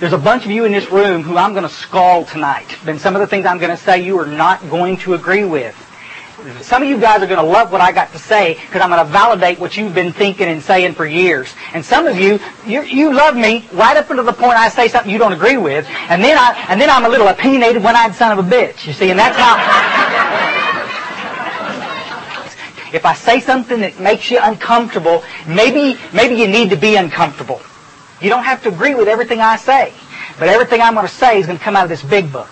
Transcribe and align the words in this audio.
there's 0.00 0.12
a 0.12 0.18
bunch 0.18 0.44
of 0.44 0.50
you 0.50 0.64
in 0.64 0.72
this 0.72 0.90
room 0.90 1.22
who 1.22 1.36
I'm 1.36 1.52
going 1.52 1.62
to 1.62 1.70
scald 1.70 2.28
tonight. 2.28 2.66
And 2.86 3.00
some 3.00 3.16
of 3.16 3.20
the 3.20 3.26
things 3.26 3.46
I'm 3.46 3.58
going 3.58 3.70
to 3.70 3.76
say 3.76 4.04
you 4.04 4.18
are 4.18 4.26
not 4.26 4.68
going 4.68 4.98
to 4.98 5.14
agree 5.14 5.44
with. 5.44 5.74
Some 6.60 6.82
of 6.82 6.88
you 6.88 7.00
guys 7.00 7.22
are 7.22 7.26
going 7.26 7.40
to 7.40 7.46
love 7.46 7.72
what 7.72 7.80
I 7.80 7.92
got 7.92 8.12
to 8.12 8.18
say 8.18 8.54
because 8.54 8.82
I'm 8.82 8.90
going 8.90 9.04
to 9.04 9.10
validate 9.10 9.58
what 9.58 9.76
you've 9.76 9.94
been 9.94 10.12
thinking 10.12 10.46
and 10.46 10.62
saying 10.62 10.94
for 10.94 11.06
years. 11.06 11.52
And 11.72 11.84
some 11.84 12.06
of 12.06 12.18
you, 12.18 12.38
you, 12.66 12.82
you 12.82 13.14
love 13.14 13.36
me 13.36 13.66
right 13.72 13.96
up 13.96 14.10
until 14.10 14.24
the 14.24 14.34
point 14.34 14.52
I 14.52 14.68
say 14.68 14.88
something 14.88 15.10
you 15.10 15.18
don't 15.18 15.32
agree 15.32 15.56
with, 15.56 15.86
and 15.88 16.22
then 16.22 16.36
I 16.38 16.52
and 16.68 16.80
then 16.80 16.88
I'm 16.90 17.04
a 17.04 17.08
little 17.08 17.26
opinionated 17.28 17.84
I'm 17.84 18.12
son 18.12 18.38
of 18.38 18.46
a 18.46 18.48
bitch. 18.48 18.86
You 18.86 18.92
see, 18.92 19.10
and 19.10 19.18
that's 19.18 19.36
how. 19.36 19.56
if 22.92 23.06
I 23.06 23.14
say 23.14 23.40
something 23.40 23.80
that 23.80 23.98
makes 23.98 24.30
you 24.30 24.38
uncomfortable, 24.40 25.24
maybe 25.48 25.98
maybe 26.12 26.36
you 26.36 26.46
need 26.46 26.70
to 26.70 26.76
be 26.76 26.94
uncomfortable. 26.96 27.60
You 28.20 28.30
don't 28.30 28.44
have 28.44 28.62
to 28.62 28.70
agree 28.70 28.94
with 28.94 29.08
everything 29.08 29.40
I 29.40 29.56
say, 29.56 29.92
but 30.38 30.48
everything 30.48 30.80
I'm 30.80 30.94
going 30.94 31.06
to 31.06 31.12
say 31.12 31.38
is 31.38 31.46
going 31.46 31.58
to 31.58 31.64
come 31.64 31.76
out 31.76 31.84
of 31.84 31.90
this 31.90 32.02
big 32.02 32.32
book. 32.32 32.50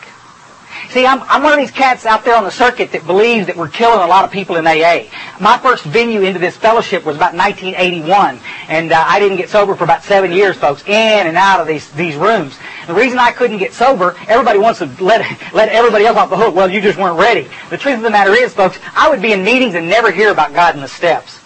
See, 0.90 1.06
I'm, 1.06 1.22
I'm 1.22 1.42
one 1.42 1.52
of 1.52 1.58
these 1.58 1.70
cats 1.70 2.06
out 2.06 2.24
there 2.24 2.36
on 2.36 2.44
the 2.44 2.50
circuit 2.50 2.92
that 2.92 3.06
believes 3.06 3.46
that 3.46 3.56
we're 3.56 3.68
killing 3.68 4.00
a 4.00 4.06
lot 4.06 4.24
of 4.24 4.30
people 4.30 4.56
in 4.56 4.66
AA. 4.66 5.04
My 5.40 5.58
first 5.58 5.84
venue 5.84 6.22
into 6.22 6.38
this 6.38 6.56
fellowship 6.56 7.04
was 7.04 7.16
about 7.16 7.34
1981, 7.34 8.38
and 8.68 8.92
uh, 8.92 9.04
I 9.06 9.18
didn't 9.18 9.38
get 9.38 9.48
sober 9.48 9.74
for 9.74 9.84
about 9.84 10.04
seven 10.04 10.30
years, 10.30 10.56
folks, 10.56 10.82
in 10.84 11.26
and 11.26 11.36
out 11.36 11.60
of 11.60 11.66
these, 11.66 11.90
these 11.92 12.16
rooms. 12.16 12.58
The 12.86 12.94
reason 12.94 13.18
I 13.18 13.32
couldn't 13.32 13.58
get 13.58 13.72
sober, 13.72 14.14
everybody 14.28 14.58
wants 14.58 14.80
to 14.80 14.86
let, 15.00 15.22
let 15.52 15.68
everybody 15.70 16.06
else 16.06 16.16
off 16.16 16.30
the 16.30 16.36
hook. 16.36 16.54
Well, 16.54 16.70
you 16.70 16.80
just 16.80 16.98
weren't 16.98 17.18
ready. 17.18 17.48
The 17.70 17.78
truth 17.78 17.96
of 17.96 18.02
the 18.02 18.10
matter 18.10 18.32
is, 18.32 18.52
folks, 18.52 18.78
I 18.94 19.08
would 19.08 19.22
be 19.22 19.32
in 19.32 19.42
meetings 19.42 19.74
and 19.74 19.88
never 19.88 20.10
hear 20.10 20.30
about 20.30 20.52
God 20.52 20.74
in 20.74 20.80
the 20.80 20.88
steps. 20.88 21.40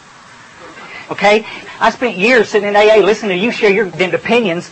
Okay? 1.10 1.46
I 1.80 1.90
spent 1.90 2.16
years 2.16 2.48
sitting 2.48 2.68
in 2.68 2.76
AA 2.76 2.96
listening 3.04 3.38
to 3.38 3.44
you 3.44 3.50
share 3.50 3.70
your 3.70 3.86
opinions 3.86 4.70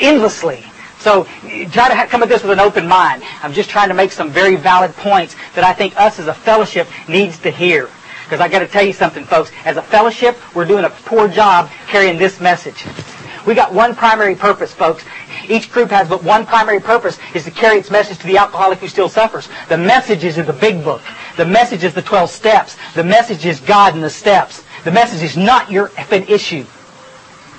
endlessly. 0.00 0.64
So 0.98 1.24
try 1.70 1.88
to 1.88 2.06
come 2.08 2.22
at 2.22 2.28
this 2.28 2.42
with 2.42 2.52
an 2.52 2.60
open 2.60 2.86
mind. 2.86 3.22
I'm 3.42 3.52
just 3.52 3.70
trying 3.70 3.88
to 3.88 3.94
make 3.94 4.12
some 4.12 4.30
very 4.30 4.56
valid 4.56 4.94
points 4.96 5.34
that 5.54 5.64
I 5.64 5.72
think 5.72 5.98
us 5.98 6.18
as 6.18 6.26
a 6.26 6.34
fellowship 6.34 6.88
needs 7.08 7.38
to 7.40 7.50
hear. 7.50 7.88
Because 8.24 8.40
I 8.40 8.48
got 8.48 8.60
to 8.60 8.68
tell 8.68 8.84
you 8.84 8.92
something, 8.92 9.24
folks. 9.24 9.50
As 9.64 9.76
a 9.76 9.82
fellowship, 9.82 10.36
we're 10.54 10.66
doing 10.66 10.84
a 10.84 10.90
poor 10.90 11.26
job 11.26 11.70
carrying 11.88 12.18
this 12.18 12.40
message. 12.40 12.84
We 13.46 13.54
got 13.54 13.72
one 13.72 13.96
primary 13.96 14.34
purpose, 14.36 14.72
folks. 14.72 15.04
Each 15.48 15.72
group 15.72 15.90
has 15.90 16.08
but 16.08 16.22
one 16.22 16.46
primary 16.46 16.80
purpose, 16.80 17.18
is 17.34 17.44
to 17.44 17.50
carry 17.50 17.78
its 17.78 17.90
message 17.90 18.18
to 18.18 18.26
the 18.26 18.36
alcoholic 18.36 18.78
who 18.78 18.88
still 18.88 19.08
suffers. 19.08 19.48
The 19.68 19.78
message 19.78 20.22
is 20.22 20.38
in 20.38 20.46
the 20.46 20.52
big 20.52 20.84
book. 20.84 21.02
The 21.36 21.46
message 21.46 21.82
is 21.82 21.94
the 21.94 22.02
12 22.02 22.30
steps. 22.30 22.76
The 22.94 23.02
message 23.02 23.46
is 23.46 23.58
God 23.58 23.94
in 23.94 24.00
the 24.00 24.10
steps. 24.10 24.62
The 24.84 24.90
message 24.90 25.22
is 25.22 25.36
not 25.36 25.70
your 25.70 25.88
effing 25.90 26.28
issue. 26.28 26.64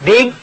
Big 0.04 0.34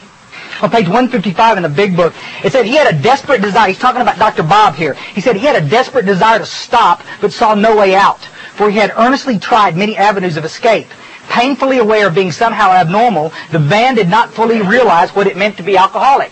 on 0.61 0.69
page 0.69 0.87
155 0.87 1.57
in 1.57 1.63
the 1.63 1.69
big 1.69 1.95
book, 1.95 2.13
it 2.43 2.51
said 2.51 2.65
he 2.65 2.75
had 2.75 2.93
a 2.93 3.01
desperate 3.01 3.41
desire. 3.41 3.69
He's 3.69 3.79
talking 3.79 4.01
about 4.01 4.17
Dr. 4.17 4.43
Bob 4.43 4.75
here. 4.75 4.93
He 4.93 5.21
said 5.21 5.37
he 5.37 5.45
had 5.45 5.61
a 5.61 5.69
desperate 5.69 6.05
desire 6.05 6.39
to 6.39 6.45
stop, 6.45 7.01
but 7.21 7.31
saw 7.31 7.55
no 7.55 7.77
way 7.77 7.95
out. 7.95 8.19
For 8.55 8.69
he 8.69 8.77
had 8.77 8.91
earnestly 8.97 9.39
tried 9.39 9.77
many 9.77 9.95
avenues 9.95 10.35
of 10.35 10.43
escape. 10.43 10.87
Painfully 11.29 11.77
aware 11.77 12.07
of 12.07 12.15
being 12.15 12.31
somehow 12.31 12.71
abnormal, 12.71 13.31
the 13.51 13.59
band 13.59 13.97
did 13.97 14.09
not 14.09 14.33
fully 14.33 14.61
realize 14.61 15.11
what 15.11 15.27
it 15.27 15.37
meant 15.37 15.55
to 15.57 15.63
be 15.63 15.77
alcoholic. 15.77 16.31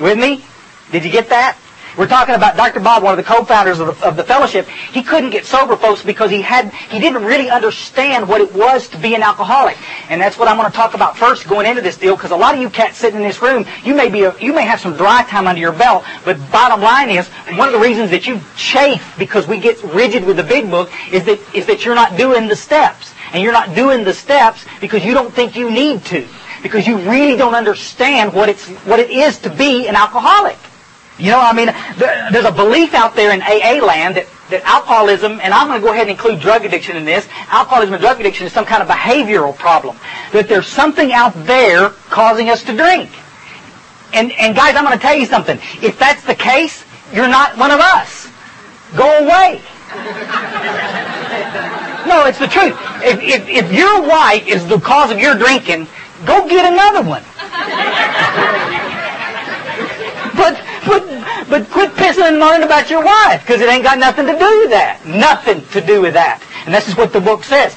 With 0.00 0.18
me? 0.18 0.44
Did 0.92 1.04
you 1.04 1.10
get 1.10 1.30
that? 1.30 1.56
We're 1.96 2.08
talking 2.08 2.34
about 2.34 2.56
Dr. 2.56 2.80
Bob, 2.80 3.04
one 3.04 3.16
of 3.16 3.24
the 3.24 3.30
co-founders 3.30 3.78
of 3.78 3.98
the, 3.98 4.06
of 4.06 4.16
the 4.16 4.24
fellowship. 4.24 4.66
He 4.66 5.02
couldn't 5.02 5.30
get 5.30 5.46
sober, 5.46 5.76
folks, 5.76 6.02
because 6.02 6.28
he 6.28 6.42
had 6.42 6.72
he 6.74 6.98
didn't 6.98 7.24
really 7.24 7.50
understand 7.50 8.28
what 8.28 8.40
it 8.40 8.52
was 8.52 8.88
to 8.88 8.98
be 8.98 9.14
an 9.14 9.22
alcoholic, 9.22 9.76
and 10.10 10.20
that's 10.20 10.36
what 10.36 10.48
I'm 10.48 10.56
going 10.56 10.68
to 10.68 10.76
talk 10.76 10.94
about 10.94 11.16
first 11.16 11.46
going 11.46 11.66
into 11.66 11.82
this 11.82 11.96
deal. 11.96 12.16
Because 12.16 12.32
a 12.32 12.36
lot 12.36 12.54
of 12.54 12.60
you 12.60 12.68
cats 12.68 12.98
sitting 12.98 13.20
in 13.20 13.26
this 13.26 13.40
room, 13.40 13.64
you 13.84 13.94
may 13.94 14.08
be 14.08 14.24
a, 14.24 14.36
you 14.40 14.52
may 14.52 14.64
have 14.64 14.80
some 14.80 14.96
dry 14.96 15.22
time 15.22 15.46
under 15.46 15.60
your 15.60 15.72
belt, 15.72 16.04
but 16.24 16.36
bottom 16.50 16.80
line 16.80 17.10
is 17.10 17.28
one 17.56 17.68
of 17.68 17.72
the 17.72 17.80
reasons 17.80 18.10
that 18.10 18.26
you 18.26 18.40
chafe 18.56 19.14
because 19.16 19.46
we 19.46 19.60
get 19.60 19.80
rigid 19.84 20.24
with 20.24 20.36
the 20.36 20.42
big 20.42 20.68
book 20.70 20.90
is 21.12 21.24
that 21.26 21.38
is 21.54 21.66
that 21.66 21.84
you're 21.84 21.94
not 21.94 22.16
doing 22.16 22.48
the 22.48 22.56
steps, 22.56 23.14
and 23.32 23.40
you're 23.40 23.52
not 23.52 23.74
doing 23.76 24.02
the 24.02 24.14
steps 24.14 24.64
because 24.80 25.04
you 25.04 25.14
don't 25.14 25.32
think 25.32 25.54
you 25.54 25.70
need 25.70 26.04
to, 26.06 26.26
because 26.60 26.88
you 26.88 26.98
really 26.98 27.36
don't 27.36 27.54
understand 27.54 28.32
what 28.32 28.48
it's 28.48 28.66
what 28.84 28.98
it 28.98 29.10
is 29.10 29.38
to 29.38 29.50
be 29.50 29.86
an 29.86 29.94
alcoholic. 29.94 30.58
You 31.18 31.30
know, 31.30 31.40
I 31.40 31.52
mean, 31.52 31.66
there's 32.32 32.44
a 32.44 32.50
belief 32.50 32.92
out 32.92 33.14
there 33.14 33.32
in 33.32 33.40
AA 33.40 33.84
land 33.84 34.16
that, 34.16 34.26
that 34.50 34.64
alcoholism, 34.64 35.38
and 35.40 35.54
I'm 35.54 35.68
going 35.68 35.80
to 35.80 35.86
go 35.86 35.92
ahead 35.92 36.08
and 36.08 36.10
include 36.10 36.40
drug 36.40 36.64
addiction 36.64 36.96
in 36.96 37.04
this, 37.04 37.28
alcoholism 37.48 37.94
and 37.94 38.02
drug 38.02 38.18
addiction 38.18 38.46
is 38.46 38.52
some 38.52 38.64
kind 38.64 38.82
of 38.82 38.88
behavioral 38.88 39.56
problem. 39.56 39.96
That 40.32 40.48
there's 40.48 40.66
something 40.66 41.12
out 41.12 41.32
there 41.46 41.90
causing 42.10 42.50
us 42.50 42.64
to 42.64 42.76
drink. 42.76 43.10
And, 44.12 44.32
and 44.32 44.56
guys, 44.56 44.74
I'm 44.74 44.84
going 44.84 44.98
to 44.98 45.02
tell 45.02 45.14
you 45.14 45.26
something. 45.26 45.58
If 45.82 46.00
that's 46.00 46.24
the 46.24 46.34
case, 46.34 46.84
you're 47.12 47.28
not 47.28 47.56
one 47.56 47.70
of 47.70 47.78
us. 47.78 48.28
Go 48.96 49.06
away. 49.06 49.62
no, 52.08 52.26
it's 52.26 52.38
the 52.38 52.48
truth. 52.48 52.76
If, 53.02 53.22
if, 53.22 53.48
if 53.48 53.72
your 53.72 54.02
wife 54.02 54.48
is 54.48 54.66
the 54.66 54.80
cause 54.80 55.12
of 55.12 55.20
your 55.20 55.36
drinking, 55.36 55.86
go 56.26 56.48
get 56.48 56.72
another 56.72 57.08
one. 57.08 57.22
but 61.54 61.70
quit 61.70 61.92
pissing 61.92 62.26
and 62.26 62.36
moaning 62.36 62.64
about 62.64 62.90
your 62.90 63.04
wife, 63.04 63.40
because 63.42 63.60
it 63.60 63.68
ain't 63.68 63.84
got 63.84 63.96
nothing 63.96 64.26
to 64.26 64.32
do 64.32 64.58
with 64.58 64.70
that. 64.70 65.06
Nothing 65.06 65.64
to 65.66 65.80
do 65.80 66.00
with 66.00 66.14
that. 66.14 66.42
And 66.66 66.74
this 66.74 66.88
is 66.88 66.96
what 66.96 67.12
the 67.12 67.20
book 67.20 67.44
says. 67.44 67.76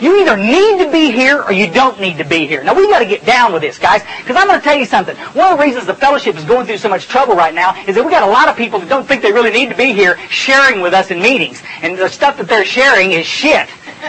You 0.00 0.20
either 0.20 0.36
need 0.36 0.84
to 0.84 0.90
be 0.90 1.12
here 1.12 1.40
or 1.40 1.52
you 1.52 1.70
don't 1.70 2.00
need 2.00 2.18
to 2.18 2.24
be 2.24 2.48
here. 2.48 2.64
Now 2.64 2.74
we 2.74 2.90
got 2.90 2.98
to 2.98 3.06
get 3.06 3.24
down 3.24 3.52
with 3.52 3.62
this, 3.62 3.78
guys, 3.78 4.02
because 4.18 4.34
I'm 4.34 4.48
going 4.48 4.58
to 4.58 4.64
tell 4.64 4.76
you 4.76 4.86
something. 4.86 5.16
One 5.38 5.52
of 5.52 5.58
the 5.58 5.64
reasons 5.64 5.86
the 5.86 5.94
fellowship 5.94 6.34
is 6.34 6.42
going 6.42 6.66
through 6.66 6.78
so 6.78 6.88
much 6.88 7.06
trouble 7.06 7.36
right 7.36 7.54
now 7.54 7.80
is 7.86 7.94
that 7.94 8.04
we 8.04 8.10
got 8.10 8.26
a 8.26 8.32
lot 8.32 8.48
of 8.48 8.56
people 8.56 8.80
that 8.80 8.88
don't 8.88 9.06
think 9.06 9.22
they 9.22 9.30
really 9.30 9.52
need 9.52 9.68
to 9.68 9.76
be 9.76 9.92
here 9.92 10.18
sharing 10.28 10.80
with 10.80 10.92
us 10.92 11.12
in 11.12 11.22
meetings, 11.22 11.62
and 11.82 11.96
the 11.96 12.08
stuff 12.08 12.38
that 12.38 12.48
they're 12.48 12.64
sharing 12.64 13.12
is 13.12 13.24
shit. 13.24 13.68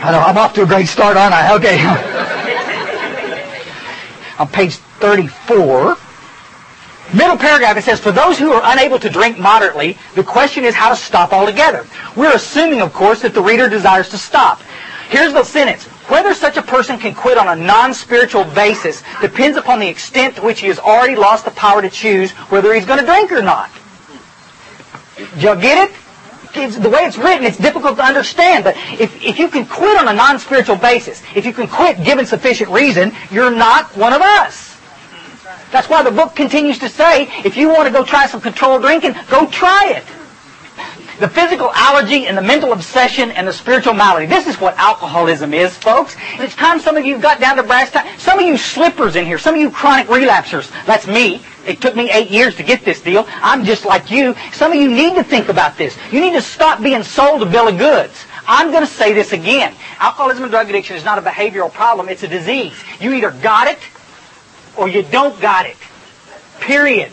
I 0.00 0.12
know 0.12 0.20
I'm 0.20 0.38
off 0.38 0.54
to 0.54 0.62
a 0.62 0.66
great 0.66 0.86
start, 0.86 1.16
aren't 1.16 1.34
I? 1.34 1.56
Okay. 1.56 1.82
On 4.38 4.46
page 4.46 4.76
34, 4.76 5.96
middle 7.14 7.36
paragraph, 7.36 7.76
it 7.76 7.84
says, 7.84 8.00
For 8.00 8.12
those 8.12 8.38
who 8.38 8.52
are 8.52 8.62
unable 8.64 8.98
to 8.98 9.08
drink 9.08 9.38
moderately, 9.38 9.98
the 10.14 10.24
question 10.24 10.64
is 10.64 10.74
how 10.74 10.90
to 10.90 10.96
stop 10.96 11.32
altogether. 11.32 11.86
We're 12.16 12.34
assuming, 12.34 12.80
of 12.80 12.92
course, 12.92 13.22
that 13.22 13.34
the 13.34 13.42
reader 13.42 13.68
desires 13.68 14.08
to 14.10 14.18
stop. 14.18 14.62
Here's 15.08 15.32
the 15.32 15.44
sentence. 15.44 15.84
Whether 16.08 16.34
such 16.34 16.56
a 16.56 16.62
person 16.62 16.98
can 16.98 17.14
quit 17.14 17.38
on 17.38 17.48
a 17.48 17.56
non-spiritual 17.56 18.44
basis 18.44 19.02
depends 19.20 19.56
upon 19.58 19.78
the 19.78 19.88
extent 19.88 20.36
to 20.36 20.42
which 20.42 20.60
he 20.60 20.68
has 20.68 20.78
already 20.78 21.16
lost 21.16 21.44
the 21.44 21.50
power 21.50 21.82
to 21.82 21.90
choose 21.90 22.30
whether 22.50 22.72
he's 22.74 22.86
going 22.86 23.00
to 23.00 23.06
drink 23.06 23.30
or 23.32 23.42
not. 23.42 23.70
Y'all 25.36 25.56
get 25.56 25.88
it? 25.88 25.96
It's, 26.54 26.78
the 26.78 26.88
way 26.88 27.02
it's 27.02 27.18
written, 27.18 27.44
it's 27.44 27.58
difficult 27.58 27.96
to 27.96 28.04
understand. 28.04 28.64
But 28.64 28.76
if, 28.98 29.22
if 29.22 29.38
you 29.38 29.48
can 29.48 29.66
quit 29.66 29.98
on 29.98 30.08
a 30.08 30.12
non-spiritual 30.12 30.76
basis, 30.76 31.22
if 31.34 31.44
you 31.44 31.52
can 31.52 31.68
quit 31.68 32.02
given 32.02 32.24
sufficient 32.24 32.70
reason, 32.70 33.12
you're 33.30 33.50
not 33.50 33.94
one 33.96 34.12
of 34.12 34.22
us. 34.22 34.67
That's 35.70 35.88
why 35.88 36.02
the 36.02 36.10
book 36.10 36.34
continues 36.34 36.78
to 36.78 36.88
say, 36.88 37.28
if 37.44 37.56
you 37.56 37.68
want 37.68 37.86
to 37.86 37.92
go 37.92 38.04
try 38.04 38.26
some 38.26 38.40
controlled 38.40 38.82
drinking, 38.82 39.14
go 39.28 39.46
try 39.46 39.92
it. 39.96 40.04
The 41.18 41.28
physical 41.28 41.70
allergy 41.72 42.26
and 42.26 42.38
the 42.38 42.42
mental 42.42 42.72
obsession 42.72 43.32
and 43.32 43.48
the 43.48 43.52
spiritual 43.52 43.92
malady. 43.92 44.26
This 44.26 44.46
is 44.46 44.60
what 44.60 44.76
alcoholism 44.76 45.52
is, 45.52 45.76
folks. 45.76 46.14
It's 46.34 46.54
time 46.54 46.78
some 46.78 46.96
of 46.96 47.04
you 47.04 47.18
got 47.18 47.40
down 47.40 47.56
to 47.56 47.64
brass 47.64 47.90
tacks. 47.90 48.22
Some 48.22 48.38
of 48.38 48.46
you 48.46 48.56
slippers 48.56 49.16
in 49.16 49.26
here. 49.26 49.36
Some 49.36 49.56
of 49.56 49.60
you 49.60 49.68
chronic 49.68 50.06
relapsers. 50.06 50.70
That's 50.86 51.08
me. 51.08 51.42
It 51.66 51.80
took 51.80 51.96
me 51.96 52.08
eight 52.10 52.30
years 52.30 52.54
to 52.56 52.62
get 52.62 52.84
this 52.84 53.00
deal. 53.00 53.26
I'm 53.28 53.64
just 53.64 53.84
like 53.84 54.12
you. 54.12 54.36
Some 54.52 54.70
of 54.70 54.78
you 54.78 54.88
need 54.88 55.16
to 55.16 55.24
think 55.24 55.48
about 55.48 55.76
this. 55.76 55.98
You 56.12 56.20
need 56.20 56.34
to 56.34 56.40
stop 56.40 56.80
being 56.80 57.02
sold 57.02 57.42
a 57.42 57.46
bill 57.46 57.66
of 57.66 57.78
goods. 57.78 58.24
I'm 58.46 58.70
going 58.70 58.86
to 58.86 58.90
say 58.90 59.12
this 59.12 59.32
again. 59.32 59.74
Alcoholism 59.98 60.44
and 60.44 60.52
drug 60.52 60.68
addiction 60.68 60.96
is 60.96 61.04
not 61.04 61.18
a 61.18 61.22
behavioral 61.22 61.70
problem. 61.70 62.08
It's 62.08 62.22
a 62.22 62.28
disease. 62.28 62.80
You 63.00 63.12
either 63.12 63.32
got 63.32 63.66
it 63.66 63.78
or 64.78 64.88
you 64.88 65.02
don't 65.02 65.38
got 65.40 65.66
it. 65.66 65.76
Period. 66.60 67.12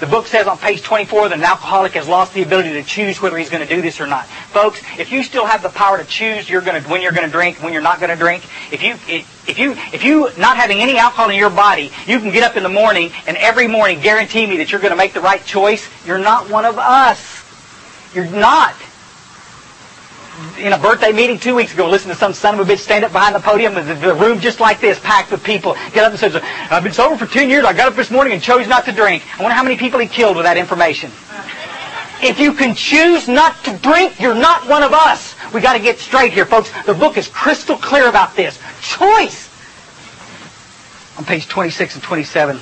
The 0.00 0.06
book 0.06 0.26
says 0.26 0.46
on 0.46 0.58
page 0.58 0.82
24 0.82 1.30
that 1.30 1.38
an 1.38 1.44
alcoholic 1.44 1.92
has 1.92 2.06
lost 2.06 2.34
the 2.34 2.42
ability 2.42 2.74
to 2.74 2.82
choose 2.82 3.20
whether 3.22 3.38
he's 3.38 3.48
going 3.48 3.66
to 3.66 3.74
do 3.74 3.80
this 3.80 3.98
or 3.98 4.06
not. 4.06 4.26
Folks, 4.26 4.82
if 4.98 5.10
you 5.10 5.22
still 5.22 5.46
have 5.46 5.62
the 5.62 5.70
power 5.70 5.96
to 5.96 6.04
choose 6.04 6.50
you're 6.50 6.60
going 6.60 6.82
to, 6.82 6.88
when 6.90 7.00
you're 7.00 7.12
going 7.12 7.26
to 7.26 7.32
drink, 7.32 7.62
when 7.62 7.72
you're 7.72 7.80
not 7.80 7.98
going 7.98 8.10
to 8.10 8.16
drink, 8.16 8.44
if 8.70 8.82
you, 8.82 8.92
if 9.48 9.58
you, 9.58 9.72
if 9.94 10.04
you 10.04 10.28
not 10.36 10.58
having 10.58 10.80
any 10.80 10.98
alcohol 10.98 11.30
in 11.30 11.36
your 11.36 11.48
body, 11.48 11.90
you 12.06 12.20
can 12.20 12.30
get 12.30 12.42
up 12.42 12.58
in 12.58 12.62
the 12.62 12.68
morning 12.68 13.10
and 13.26 13.38
every 13.38 13.68
morning 13.68 14.00
guarantee 14.00 14.46
me 14.46 14.58
that 14.58 14.70
you're 14.70 14.82
going 14.82 14.90
to 14.90 14.98
make 14.98 15.14
the 15.14 15.20
right 15.20 15.42
choice, 15.46 15.88
you're 16.06 16.18
not 16.18 16.50
one 16.50 16.66
of 16.66 16.76
us. 16.78 17.42
You're 18.14 18.30
not 18.30 18.74
in 20.58 20.72
a 20.72 20.78
birthday 20.78 21.12
meeting 21.12 21.38
two 21.38 21.54
weeks 21.54 21.72
ago, 21.72 21.88
listen 21.88 22.08
to 22.10 22.16
some 22.16 22.32
son 22.32 22.58
of 22.58 22.68
a 22.68 22.72
bitch 22.72 22.78
stand 22.78 23.04
up 23.04 23.12
behind 23.12 23.34
the 23.34 23.40
podium 23.40 23.74
with 23.74 24.00
the 24.00 24.14
room 24.14 24.40
just 24.40 24.60
like 24.60 24.80
this, 24.80 24.98
packed 25.00 25.30
with 25.30 25.42
people. 25.42 25.74
Get 25.92 26.04
up 26.04 26.10
and 26.10 26.18
says, 26.18 26.36
I've 26.36 26.82
been 26.82 26.92
sober 26.92 27.16
for 27.16 27.26
10 27.26 27.48
years. 27.50 27.64
I 27.64 27.72
got 27.72 27.88
up 27.88 27.94
this 27.94 28.10
morning 28.10 28.32
and 28.32 28.42
chose 28.42 28.66
not 28.66 28.84
to 28.86 28.92
drink. 28.92 29.22
I 29.38 29.42
wonder 29.42 29.54
how 29.54 29.62
many 29.62 29.76
people 29.76 30.00
he 30.00 30.08
killed 30.08 30.36
with 30.36 30.44
that 30.44 30.56
information. 30.56 31.10
If 32.22 32.40
you 32.40 32.54
can 32.54 32.74
choose 32.74 33.28
not 33.28 33.62
to 33.64 33.76
drink, 33.78 34.18
you're 34.20 34.34
not 34.34 34.66
one 34.68 34.82
of 34.82 34.92
us. 34.92 35.34
We 35.52 35.60
got 35.60 35.74
to 35.74 35.78
get 35.80 35.98
straight 35.98 36.32
here, 36.32 36.46
folks. 36.46 36.70
The 36.84 36.94
book 36.94 37.16
is 37.18 37.28
crystal 37.28 37.76
clear 37.76 38.08
about 38.08 38.34
this. 38.34 38.58
Choice. 38.80 39.50
on 41.18 41.24
page 41.24 41.46
26 41.48 41.96
and 41.96 42.02
27 42.02 42.60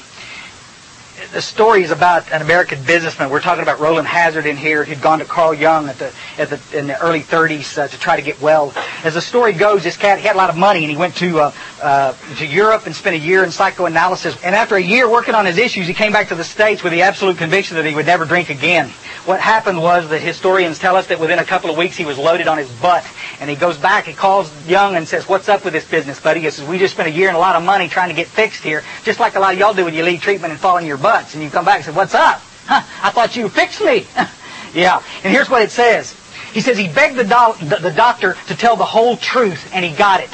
the 1.35 1.43
story 1.43 1.83
is 1.83 1.91
about 1.91 2.31
an 2.31 2.43
American 2.43 2.81
businessman. 2.85 3.29
We're 3.29 3.41
talking 3.41 3.65
about 3.65 3.81
Rowland 3.81 4.07
Hazard 4.07 4.47
in 4.47 4.57
here. 4.57 4.85
He'd 4.85 5.03
gone 5.03 5.19
to 5.19 5.25
Carl 5.25 5.53
Jung 5.53 5.89
at 5.89 5.99
the, 5.99 6.13
at 6.39 6.49
the 6.49 6.79
in 6.79 6.87
the 6.87 6.99
early 7.03 7.23
30s 7.23 7.77
uh, 7.77 7.89
to 7.89 7.99
try 7.99 8.15
to 8.15 8.23
get 8.23 8.41
well. 8.41 8.73
As 9.03 9.15
the 9.15 9.21
story 9.21 9.53
goes, 9.53 9.83
this 9.83 9.97
cat 9.97 10.21
he 10.21 10.27
had 10.29 10.37
a 10.37 10.39
lot 10.39 10.49
of 10.49 10.57
money 10.57 10.85
and 10.85 10.91
he 10.93 10.97
went 10.97 11.17
to 11.17 11.41
uh, 11.41 11.53
uh, 11.83 12.15
to 12.37 12.47
Europe 12.47 12.87
and 12.87 12.95
spent 12.95 13.17
a 13.17 13.19
year 13.19 13.43
in 13.43 13.51
psychoanalysis. 13.51 14.41
And 14.45 14.55
after 14.55 14.77
a 14.77 14.81
year 14.81 15.11
working 15.11 15.35
on 15.35 15.45
his 15.45 15.59
issues, 15.59 15.89
he 15.89 15.95
came 15.95 16.13
back 16.13 16.29
to 16.29 16.37
the 16.37 16.45
states 16.45 16.85
with 16.85 16.93
the 16.93 17.03
absolute 17.03 17.37
conviction 17.37 17.77
that 17.77 17.85
he 17.85 17.97
would 17.97 18.07
never 18.07 18.25
drink 18.25 18.49
again. 18.49 18.91
What 19.25 19.41
happened 19.41 19.81
was 19.81 20.09
the 20.09 20.19
historians 20.19 20.79
tell 20.79 20.97
us 20.97 21.07
that 21.07 21.19
within 21.19 21.39
a 21.39 21.45
couple 21.45 21.71
of 21.71 21.79
weeks 21.79 21.97
he 21.97 22.05
was 22.05 22.19
loaded 22.19 22.47
on 22.47 22.59
his 22.59 22.71
butt. 22.71 23.05
And 23.41 23.49
he 23.49 23.57
goes 23.57 23.79
back, 23.79 24.05
he 24.05 24.13
calls 24.13 24.53
Jung 24.69 24.97
and 24.97 25.09
says, 25.09 25.27
what's 25.27 25.49
up 25.49 25.65
with 25.65 25.73
this 25.73 25.89
business, 25.89 26.21
buddy? 26.21 26.41
He 26.41 26.51
says, 26.51 26.69
we 26.69 26.77
just 26.79 26.93
spent 26.93 27.09
a 27.09 27.11
year 27.11 27.29
and 27.29 27.37
a 27.37 27.41
lot 27.41 27.57
of 27.57 27.63
money 27.63 27.89
trying 27.89 28.11
to 28.11 28.15
get 28.15 28.27
fixed 28.27 28.63
here, 28.63 28.85
just 29.03 29.21
like 29.21 29.35
a 29.35 29.41
lot 29.41 29.55
of 29.55 29.59
y'all 29.59 29.73
do 29.73 29.87
when 29.87 29.95
you 29.95 30.05
leave 30.05 30.21
treatment 30.21 30.53
and 30.53 30.61
fall 30.61 30.77
in 30.77 30.85
your 30.85 30.99
And 31.32 31.43
you 31.43 31.49
come 31.49 31.65
back 31.65 31.76
and 31.76 31.85
say, 31.87 31.93
what's 31.93 32.15
up? 32.15 32.41
Huh, 32.67 32.82
I 33.03 33.11
thought 33.11 33.37
you 33.37 33.49
fixed 33.49 33.81
me. 33.82 34.06
yeah. 34.75 35.03
And 35.23 35.32
here's 35.32 35.49
what 35.49 35.62
it 35.62 35.71
says. 35.71 36.12
He 36.53 36.61
says 36.61 36.76
he 36.76 36.88
begged 36.88 37.17
the, 37.17 37.25
do- 37.25 37.67
the, 37.67 37.76
the 37.76 37.91
doctor 37.91 38.37
to 38.49 38.55
tell 38.55 38.76
the 38.76 38.85
whole 38.85 39.17
truth, 39.17 39.71
and 39.73 39.85
he 39.85 39.93
got 39.97 40.21
it. 40.21 40.31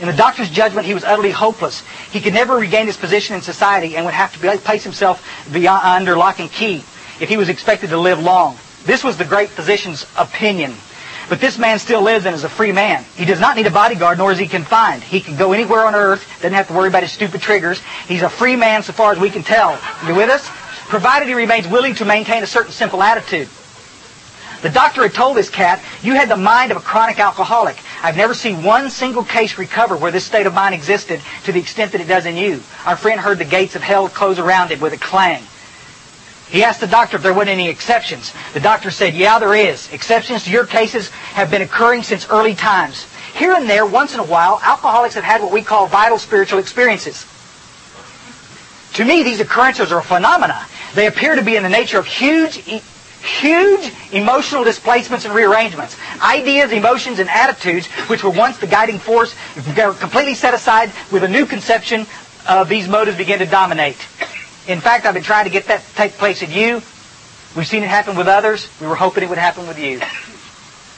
In 0.00 0.06
the 0.06 0.14
doctor's 0.14 0.50
judgment, 0.50 0.86
he 0.86 0.94
was 0.94 1.04
utterly 1.04 1.30
hopeless. 1.30 1.82
He 2.10 2.20
could 2.20 2.34
never 2.34 2.56
regain 2.56 2.86
his 2.86 2.96
position 2.96 3.36
in 3.36 3.42
society 3.42 3.96
and 3.96 4.04
would 4.04 4.14
have 4.14 4.32
to 4.32 4.58
place 4.58 4.82
himself 4.82 5.24
beyond, 5.52 5.84
under 5.84 6.16
lock 6.16 6.40
and 6.40 6.50
key 6.50 6.82
if 7.20 7.28
he 7.28 7.36
was 7.36 7.48
expected 7.48 7.90
to 7.90 7.98
live 7.98 8.20
long. 8.20 8.56
This 8.84 9.04
was 9.04 9.16
the 9.16 9.24
great 9.24 9.48
physician's 9.50 10.06
opinion. 10.18 10.74
But 11.32 11.40
this 11.40 11.56
man 11.56 11.78
still 11.78 12.02
lives 12.02 12.26
and 12.26 12.34
is 12.34 12.44
a 12.44 12.48
free 12.50 12.72
man. 12.72 13.06
He 13.16 13.24
does 13.24 13.40
not 13.40 13.56
need 13.56 13.66
a 13.66 13.70
bodyguard, 13.70 14.18
nor 14.18 14.32
is 14.32 14.38
he 14.38 14.46
confined. 14.46 15.02
He 15.02 15.18
can 15.18 15.34
go 15.34 15.52
anywhere 15.52 15.86
on 15.86 15.94
earth, 15.94 16.28
doesn't 16.42 16.52
have 16.52 16.68
to 16.68 16.74
worry 16.74 16.88
about 16.88 17.04
his 17.04 17.12
stupid 17.12 17.40
triggers. 17.40 17.80
He's 18.06 18.20
a 18.20 18.28
free 18.28 18.54
man 18.54 18.82
so 18.82 18.92
far 18.92 19.12
as 19.12 19.18
we 19.18 19.30
can 19.30 19.42
tell. 19.42 19.80
You 20.06 20.14
with 20.14 20.28
us? 20.28 20.46
Provided 20.90 21.28
he 21.28 21.32
remains 21.32 21.66
willing 21.66 21.94
to 21.94 22.04
maintain 22.04 22.42
a 22.42 22.46
certain 22.46 22.70
simple 22.70 23.02
attitude. 23.02 23.48
The 24.60 24.68
doctor 24.68 25.04
had 25.04 25.14
told 25.14 25.38
this 25.38 25.48
cat, 25.48 25.82
you 26.02 26.12
had 26.12 26.28
the 26.28 26.36
mind 26.36 26.70
of 26.70 26.76
a 26.76 26.80
chronic 26.80 27.18
alcoholic. 27.18 27.78
I've 28.02 28.18
never 28.18 28.34
seen 28.34 28.62
one 28.62 28.90
single 28.90 29.24
case 29.24 29.56
recover 29.56 29.96
where 29.96 30.12
this 30.12 30.26
state 30.26 30.44
of 30.44 30.52
mind 30.52 30.74
existed 30.74 31.22
to 31.44 31.52
the 31.52 31.60
extent 31.60 31.92
that 31.92 32.02
it 32.02 32.08
does 32.08 32.26
in 32.26 32.36
you. 32.36 32.60
Our 32.84 32.96
friend 32.96 33.18
heard 33.18 33.38
the 33.38 33.46
gates 33.46 33.74
of 33.74 33.80
hell 33.80 34.10
close 34.10 34.38
around 34.38 34.70
him 34.70 34.80
with 34.80 34.92
a 34.92 34.98
clang. 34.98 35.42
He 36.52 36.62
asked 36.62 36.80
the 36.80 36.86
doctor 36.86 37.16
if 37.16 37.22
there 37.22 37.32
weren't 37.32 37.48
any 37.48 37.70
exceptions. 37.70 38.30
The 38.52 38.60
doctor 38.60 38.90
said, 38.90 39.14
yeah, 39.14 39.38
there 39.38 39.54
is. 39.54 39.90
Exceptions 39.90 40.44
to 40.44 40.50
your 40.50 40.66
cases 40.66 41.08
have 41.08 41.50
been 41.50 41.62
occurring 41.62 42.02
since 42.02 42.28
early 42.28 42.54
times. 42.54 43.06
Here 43.32 43.54
and 43.54 43.66
there, 43.70 43.86
once 43.86 44.12
in 44.12 44.20
a 44.20 44.24
while, 44.24 44.60
alcoholics 44.62 45.14
have 45.14 45.24
had 45.24 45.40
what 45.40 45.50
we 45.50 45.62
call 45.62 45.86
vital 45.86 46.18
spiritual 46.18 46.58
experiences. 46.58 47.24
To 48.96 49.04
me, 49.06 49.22
these 49.22 49.40
occurrences 49.40 49.92
are 49.92 50.02
phenomena. 50.02 50.66
They 50.94 51.06
appear 51.06 51.36
to 51.36 51.42
be 51.42 51.56
in 51.56 51.62
the 51.62 51.70
nature 51.70 51.98
of 51.98 52.04
huge, 52.04 52.56
huge 52.58 53.90
emotional 54.12 54.62
displacements 54.62 55.24
and 55.24 55.34
rearrangements. 55.34 55.96
Ideas, 56.20 56.70
emotions, 56.70 57.18
and 57.18 57.30
attitudes, 57.30 57.86
which 58.10 58.22
were 58.22 58.28
once 58.28 58.58
the 58.58 58.66
guiding 58.66 58.98
force, 58.98 59.34
are 59.78 59.94
completely 59.94 60.34
set 60.34 60.52
aside 60.52 60.92
with 61.10 61.24
a 61.24 61.28
new 61.28 61.46
conception 61.46 62.06
of 62.46 62.68
these 62.68 62.88
motives 62.88 63.16
begin 63.16 63.38
to 63.38 63.46
dominate. 63.46 63.96
In 64.68 64.80
fact, 64.80 65.06
I've 65.06 65.14
been 65.14 65.22
trying 65.22 65.44
to 65.44 65.50
get 65.50 65.66
that 65.66 65.84
to 65.84 65.94
take 65.94 66.12
place 66.12 66.42
in 66.42 66.50
you. 66.50 66.82
We've 67.56 67.66
seen 67.66 67.82
it 67.82 67.88
happen 67.88 68.16
with 68.16 68.28
others. 68.28 68.68
We 68.80 68.86
were 68.86 68.94
hoping 68.94 69.24
it 69.24 69.28
would 69.28 69.38
happen 69.38 69.66
with 69.66 69.78
you. 69.78 69.98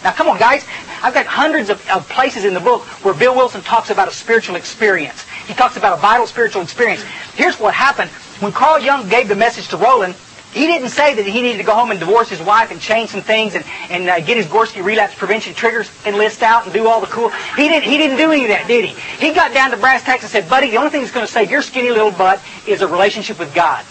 Now, 0.04 0.12
come 0.12 0.28
on, 0.28 0.38
guys. 0.38 0.64
I've 1.02 1.14
got 1.14 1.24
hundreds 1.26 1.70
of, 1.70 1.86
of, 1.88 2.06
places 2.08 2.44
in 2.44 2.52
the 2.52 2.60
book 2.60 2.82
where 3.02 3.14
Bill 3.14 3.34
Wilson 3.34 3.62
talks 3.62 3.88
about 3.88 4.06
a 4.06 4.10
spiritual 4.10 4.56
experience. 4.56 5.24
He 5.46 5.54
talks 5.54 5.78
about 5.78 5.98
a 5.98 6.00
vital 6.00 6.26
spiritual 6.26 6.60
experience. 6.62 7.02
Here's 7.34 7.58
what 7.58 7.72
happened. 7.72 8.10
When 8.40 8.52
Carl 8.52 8.80
Jung 8.80 9.08
gave 9.08 9.28
the 9.28 9.34
message 9.34 9.68
to 9.68 9.78
Rowland, 9.78 10.14
he 10.54 10.68
didn't 10.68 10.90
say 10.90 11.14
that 11.14 11.26
he 11.26 11.42
needed 11.42 11.58
to 11.58 11.64
go 11.64 11.74
home 11.74 11.90
and 11.90 11.98
divorce 11.98 12.30
his 12.30 12.40
wife 12.40 12.70
and 12.70 12.80
change 12.80 13.10
some 13.10 13.22
things 13.22 13.56
and, 13.56 13.64
and 13.90 14.08
uh, 14.08 14.20
get 14.20 14.36
his 14.36 14.46
Gorski 14.46 14.84
relapse 14.84 15.16
prevention 15.16 15.52
triggers 15.52 15.90
and 16.06 16.16
list 16.16 16.44
out 16.44 16.62
and 16.64 16.72
do 16.72 16.86
all 16.86 17.00
the 17.00 17.08
cool. 17.08 17.30
He 17.56 17.68
didn't, 17.68 17.82
he 17.82 17.98
didn't 17.98 18.18
do 18.18 18.30
any 18.30 18.42
of 18.44 18.48
that, 18.48 18.68
did 18.68 18.84
he? 18.84 19.26
He 19.26 19.34
got 19.34 19.52
down 19.52 19.72
to 19.72 19.76
brass 19.76 20.04
tacks 20.04 20.22
and 20.22 20.30
said, 20.30 20.48
buddy, 20.48 20.70
the 20.70 20.76
only 20.76 20.90
thing 20.90 21.00
that's 21.00 21.12
going 21.12 21.26
to 21.26 21.32
save 21.32 21.50
your 21.50 21.60
skinny 21.60 21.90
little 21.90 22.12
butt 22.12 22.40
is 22.68 22.82
a 22.82 22.86
relationship 22.86 23.40
with 23.40 23.52
God. 23.52 23.84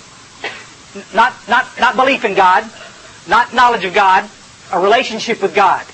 Not, 1.13 1.33
not, 1.49 1.67
not 1.81 1.97
belief 1.97 2.23
in 2.23 2.33
God, 2.33 2.63
not 3.27 3.53
knowledge 3.53 3.83
of 3.83 3.93
God, 3.93 4.29
a 4.71 4.79
relationship 4.79 5.41
with 5.41 5.53
God. 5.53 5.85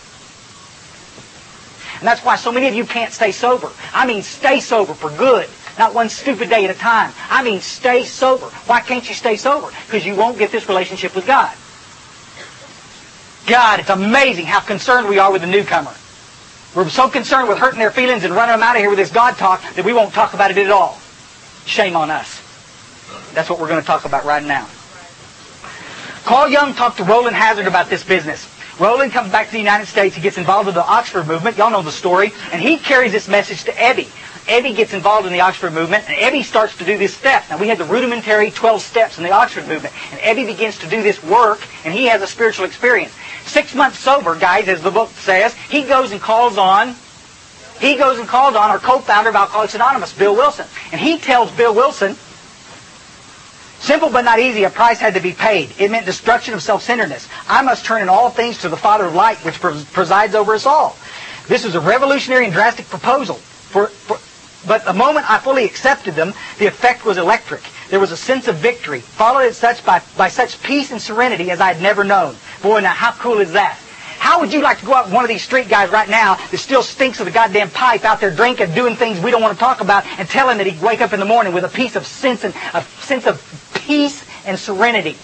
And 1.98 2.08
that's 2.08 2.24
why 2.24 2.36
so 2.36 2.52
many 2.52 2.68
of 2.68 2.76
you 2.76 2.86
can't 2.86 3.12
stay 3.12 3.32
sober. 3.32 3.72
I 3.92 4.06
mean, 4.06 4.22
stay 4.22 4.60
sober 4.60 4.94
for 4.94 5.10
good. 5.10 5.50
Not 5.80 5.94
one 5.94 6.10
stupid 6.10 6.50
day 6.50 6.66
at 6.66 6.76
a 6.76 6.78
time. 6.78 7.14
I 7.30 7.42
mean, 7.42 7.62
stay 7.62 8.04
sober. 8.04 8.48
Why 8.68 8.82
can't 8.82 9.08
you 9.08 9.16
stay 9.16 9.38
sober? 9.38 9.70
Because 9.86 10.06
you 10.06 10.14
won't 10.14 10.38
get 10.38 10.52
this 10.52 10.68
relationship 10.68 11.16
with 11.16 11.26
God. 11.26 11.56
God, 13.48 13.80
it's 13.80 13.90
amazing 13.90 14.46
how 14.46 14.60
concerned 14.60 15.08
we 15.08 15.20
are 15.20 15.32
with 15.32 15.42
the 15.42 15.48
newcomer. 15.48 15.96
We're 16.76 16.90
so 16.90 17.10
concerned 17.10 17.48
with 17.48 17.58
hurting 17.60 17.80
their 17.80 17.92
feelings 17.92 18.26
and 18.26 18.36
running 18.36 18.54
them 18.54 18.62
out 18.62 18.76
of 18.76 18.82
here 18.82 18.90
with 18.90 19.00
this 19.00 19.10
God 19.10 19.38
talk 19.38 19.64
that 19.76 19.86
we 19.86 19.94
won't 19.94 20.14
talk 20.14 20.34
about 20.34 20.52
it 20.52 20.58
at 20.58 20.70
all. 20.70 21.00
Shame 21.66 21.96
on 21.96 22.12
us. 22.12 22.42
That's 23.34 23.50
what 23.50 23.58
we're 23.58 23.70
going 23.70 23.80
to 23.80 23.88
talk 23.88 24.04
about 24.04 24.26
right 24.26 24.44
now. 24.44 24.68
Carl 26.26 26.50
Jung 26.50 26.74
talked 26.74 26.98
to 26.98 27.06
Rowland 27.06 27.38
Hazard 27.38 27.68
about 27.68 27.90
this 27.90 28.04
business. 28.04 28.54
Rowland 28.80 29.14
comes 29.14 29.32
back 29.32 29.48
to 29.48 29.52
the 29.54 29.60
United 29.60 29.88
States. 29.88 30.16
He 30.16 30.22
gets 30.22 30.38
involved 30.38 30.66
with 30.66 30.76
the 30.76 30.86
Oxford 30.86 31.26
movement. 31.26 31.58
Y'all 31.58 31.72
know 31.72 31.82
the 31.82 31.92
story. 31.92 32.34
And 32.52 32.62
he 32.62 32.78
carries 32.78 33.14
this 33.14 33.30
message 33.30 33.64
to 33.64 33.72
Ebby. 33.72 34.10
Ebby 34.50 34.76
gets 34.76 34.94
involved 34.94 35.28
in 35.28 35.34
the 35.34 35.42
Oxford 35.42 35.74
movement, 35.74 36.10
and 36.10 36.18
Ebby 36.18 36.44
starts 36.44 36.78
to 36.78 36.86
do 36.86 36.98
this 36.98 37.16
step. 37.16 37.46
Now, 37.50 37.58
we 37.58 37.68
had 37.68 37.78
the 37.78 37.86
rudimentary 37.86 38.52
12 38.52 38.82
steps 38.82 39.18
in 39.18 39.24
the 39.24 39.32
Oxford 39.32 39.68
movement, 39.68 39.94
and 40.12 40.20
Ebby 40.20 40.46
begins 40.46 40.80
to 40.80 40.90
do 40.90 41.04
this 41.04 41.24
work, 41.24 41.66
and 41.86 41.94
he 41.94 42.06
has 42.06 42.22
a 42.22 42.28
spiritual 42.28 42.66
experience. 42.66 43.14
Six 43.46 43.76
months 43.76 44.00
sober, 44.00 44.36
guys, 44.36 44.68
as 44.68 44.82
the 44.82 44.92
book 44.92 45.10
says, 45.12 45.54
he 45.54 45.84
goes 45.84 46.12
and 46.12 46.20
calls 46.20 46.58
on, 46.58 46.96
he 47.80 47.96
goes 47.96 48.20
and 48.20 48.28
calls 48.28 48.56
on 48.56 48.70
our 48.70 48.80
co-founder 48.80 49.30
of 49.30 49.36
Alcoholics 49.36 49.76
Anonymous, 49.76 50.14
Bill 50.14 50.36
Wilson. 50.36 50.66
And 50.92 51.00
he 51.00 51.18
tells 51.18 51.52
Bill 51.52 51.74
Wilson, 51.74 52.18
Simple 53.80 54.10
but 54.10 54.26
not 54.26 54.40
easy, 54.40 54.66
a 54.66 54.70
price 54.70 55.00
had 55.00 55.14
to 55.14 55.22
be 55.22 55.32
paid. 55.32 55.74
It 55.80 55.90
meant 55.90 56.06
destruction 56.06 56.54
of 56.54 56.62
self-centeredness. 56.62 57.30
I 57.48 57.62
must 57.62 57.86
turn 57.86 58.02
in 58.02 58.10
all 58.10 58.30
things 58.30 58.58
to 58.60 58.70
the 58.70 58.76
Father 58.76 59.06
of 59.06 59.16
light, 59.16 59.38
which 59.38 59.60
presides 59.62 60.36
over 60.36 60.54
us 60.54 60.66
all. 60.66 60.98
This 61.48 61.64
was 61.64 61.76
a 61.76 61.80
revolutionary 61.80 62.44
and 62.44 62.54
drastic 62.54 62.90
proposal. 62.90 63.36
For, 63.36 63.88
for, 63.88 64.18
but 64.68 64.86
the 64.86 64.94
moment 64.94 65.30
I 65.30 65.40
fully 65.40 65.66
accepted 65.66 66.16
them, 66.16 66.34
the 66.58 66.68
effect 66.68 67.06
was 67.06 67.18
electric. 67.18 67.62
There 67.90 68.00
was 68.00 68.12
a 68.12 68.18
sense 68.18 68.48
of 68.48 68.58
victory, 68.58 69.00
followed 69.00 69.46
as 69.46 69.58
such 69.58 69.86
by, 69.86 70.02
by 70.18 70.30
such 70.30 70.62
peace 70.62 70.92
and 70.92 71.02
serenity 71.02 71.50
as 71.52 71.60
I 71.60 71.74
had 71.74 71.82
never 71.82 72.04
known. 72.04 72.36
Boy, 72.62 72.82
now 72.82 72.94
how 72.94 73.12
cool 73.14 73.40
is 73.40 73.54
that? 73.54 73.80
How 74.20 74.42
would 74.42 74.52
you 74.52 74.62
like 74.62 74.80
to 74.80 74.86
go 74.86 74.94
out 74.94 75.06
with 75.06 75.14
one 75.14 75.24
of 75.24 75.30
these 75.30 75.44
street 75.44 75.70
guys 75.70 75.90
right 75.92 76.10
now 76.10 76.36
that 76.36 76.58
still 76.58 76.84
stinks 76.84 77.22
of 77.22 77.26
the 77.26 77.32
goddamn 77.32 77.70
pipe 77.70 78.04
out 78.04 78.20
there 78.20 78.32
drinking, 78.32 78.74
doing 78.74 78.96
things 78.98 79.20
we 79.20 79.32
don't 79.32 79.42
want 79.42 79.54
to 79.54 79.60
talk 79.60 79.80
about, 79.80 80.06
and 80.20 80.28
tell 80.28 80.50
him 80.50 80.58
that 80.58 80.68
he'd 80.68 80.82
wake 80.82 81.00
up 81.00 81.14
in 81.14 81.22
the 81.22 81.26
morning 81.26 81.54
with 81.54 81.64
a 81.64 81.70
piece 81.70 81.96
of 81.96 82.06
sense 82.06 82.44
and 82.44 82.54
a 82.74 82.82
sense 83.00 83.26
of 83.26 83.42
peace 83.74 84.26
and 84.46 84.60
serenity? 84.60 85.16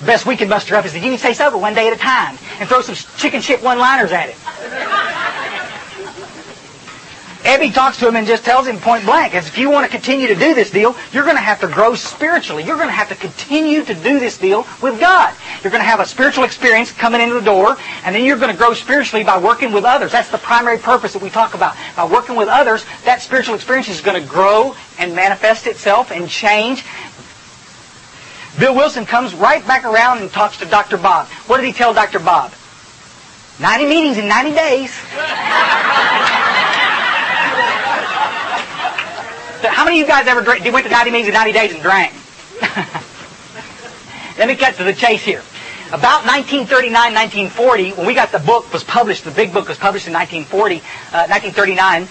The 0.00 0.06
best 0.06 0.26
we 0.26 0.36
can 0.36 0.48
muster 0.48 0.74
up 0.74 0.84
is 0.84 0.92
that 0.94 0.98
you 0.98 1.10
can 1.10 1.18
stay 1.18 1.32
sober 1.32 1.56
one 1.56 1.74
day 1.74 1.86
at 1.86 1.92
a 1.92 1.96
time 1.96 2.36
and 2.58 2.68
throw 2.68 2.80
some 2.80 2.96
chicken 3.16 3.40
shit 3.40 3.62
one-liners 3.62 4.10
at 4.10 4.30
him. 4.30 5.03
Ebby 7.44 7.74
talks 7.74 7.98
to 7.98 8.08
him 8.08 8.16
and 8.16 8.26
just 8.26 8.42
tells 8.42 8.66
him 8.66 8.78
point 8.78 9.04
blank, 9.04 9.34
if 9.34 9.58
you 9.58 9.68
want 9.68 9.84
to 9.84 9.90
continue 9.90 10.26
to 10.28 10.34
do 10.34 10.54
this 10.54 10.70
deal, 10.70 10.96
you're 11.12 11.24
going 11.24 11.36
to 11.36 11.42
have 11.42 11.60
to 11.60 11.68
grow 11.68 11.94
spiritually. 11.94 12.64
You're 12.64 12.76
going 12.76 12.88
to 12.88 12.94
have 12.94 13.10
to 13.10 13.14
continue 13.14 13.84
to 13.84 13.94
do 13.94 14.18
this 14.18 14.38
deal 14.38 14.66
with 14.80 14.98
God. 14.98 15.34
You're 15.62 15.70
going 15.70 15.82
to 15.82 15.86
have 15.86 16.00
a 16.00 16.06
spiritual 16.06 16.44
experience 16.44 16.90
coming 16.90 17.20
into 17.20 17.34
the 17.34 17.42
door, 17.42 17.76
and 18.04 18.14
then 18.14 18.24
you're 18.24 18.38
going 18.38 18.50
to 18.50 18.56
grow 18.56 18.72
spiritually 18.72 19.24
by 19.24 19.36
working 19.38 19.72
with 19.72 19.84
others. 19.84 20.10
That's 20.10 20.30
the 20.30 20.38
primary 20.38 20.78
purpose 20.78 21.12
that 21.12 21.22
we 21.22 21.28
talk 21.28 21.52
about. 21.52 21.76
By 21.96 22.06
working 22.06 22.34
with 22.34 22.48
others, 22.48 22.86
that 23.04 23.20
spiritual 23.20 23.56
experience 23.56 23.90
is 23.90 24.00
going 24.00 24.20
to 24.20 24.26
grow 24.26 24.74
and 24.98 25.14
manifest 25.14 25.66
itself 25.66 26.12
and 26.12 26.30
change. 26.30 26.82
Bill 28.58 28.74
Wilson 28.74 29.04
comes 29.04 29.34
right 29.34 29.64
back 29.66 29.84
around 29.84 30.18
and 30.22 30.30
talks 30.30 30.56
to 30.58 30.64
Dr. 30.64 30.96
Bob. 30.96 31.26
What 31.46 31.58
did 31.58 31.66
he 31.66 31.74
tell 31.74 31.92
Dr. 31.92 32.20
Bob? 32.20 32.54
90 33.60 33.84
meetings 33.84 34.16
in 34.16 34.28
90 34.28 34.54
days. 34.54 34.98
How 39.64 39.84
many 39.84 40.00
of 40.00 40.06
you 40.06 40.12
guys 40.12 40.26
ever 40.26 40.42
went 40.42 40.62
to 40.62 40.90
90 40.90 41.10
meetings 41.10 41.28
in 41.28 41.34
90 41.34 41.52
days 41.52 41.72
and 41.72 41.82
drank? 41.82 42.12
Let 44.38 44.48
me 44.48 44.56
cut 44.56 44.74
to 44.76 44.84
the 44.84 44.92
chase 44.92 45.22
here. 45.22 45.42
About 45.88 46.26
1939, 46.26 46.92
1940, 46.92 47.90
when 47.92 48.06
we 48.06 48.14
got 48.14 48.32
the 48.32 48.40
book 48.40 48.72
was 48.72 48.82
published, 48.82 49.24
the 49.24 49.30
big 49.30 49.52
book 49.52 49.68
was 49.68 49.78
published 49.78 50.08
in 50.08 50.12
1940, 50.12 50.76
uh, 51.12 51.28
1939, 51.28 52.08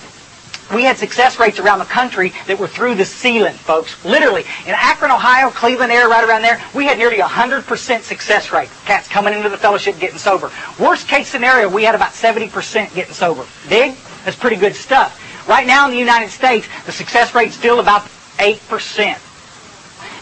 we 0.74 0.84
had 0.84 0.98
success 0.98 1.40
rates 1.40 1.60
around 1.60 1.80
the 1.80 1.86
country 1.86 2.34
that 2.48 2.58
were 2.58 2.68
through 2.68 2.96
the 2.96 3.06
ceiling, 3.06 3.54
folks. 3.54 4.04
Literally. 4.06 4.44
In 4.66 4.74
Akron, 4.74 5.12
Ohio, 5.12 5.50
Cleveland 5.50 5.92
area, 5.92 6.08
right 6.08 6.28
around 6.28 6.42
there, 6.42 6.62
we 6.74 6.86
had 6.86 6.98
nearly 6.98 7.18
100% 7.18 8.02
success 8.02 8.52
rate. 8.52 8.70
Cats 8.86 9.08
coming 9.08 9.34
into 9.34 9.50
the 9.50 9.58
fellowship 9.58 10.00
getting 10.00 10.18
sober. 10.18 10.52
Worst 10.80 11.08
case 11.08 11.28
scenario, 11.28 11.70
we 11.70 11.84
had 11.84 11.96
about 11.96 12.12
70% 12.12 12.94
getting 12.96 13.14
sober. 13.14 13.46
Dig? 13.68 13.96
That's 14.24 14.38
pretty 14.38 14.56
good 14.56 14.76
stuff. 14.76 15.20
Right 15.48 15.68
now 15.68 15.86
in 15.86 15.92
the 15.92 16.00
United 16.00 16.30
States, 16.30 16.68
the 16.86 16.92
success 16.92 17.36
rate's 17.36 17.56
still 17.56 17.80
about 17.80 18.04
8%. 18.38 19.18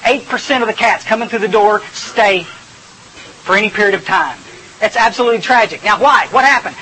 8% 0.02 0.62
of 0.62 0.68
the 0.68 0.74
cats 0.74 1.04
coming 1.04 1.30
through 1.30 1.40
the 1.40 1.48
door 1.48 1.82
stay 1.92 2.44
for 2.44 3.56
any 3.56 3.70
period 3.70 3.94
of 3.94 4.06
time. 4.06 4.38
That's 4.80 4.96
absolutely 4.96 5.42
tragic. 5.42 5.84
Now 5.84 6.00
why? 6.02 6.28
What 6.32 6.44
happened? 6.44 6.76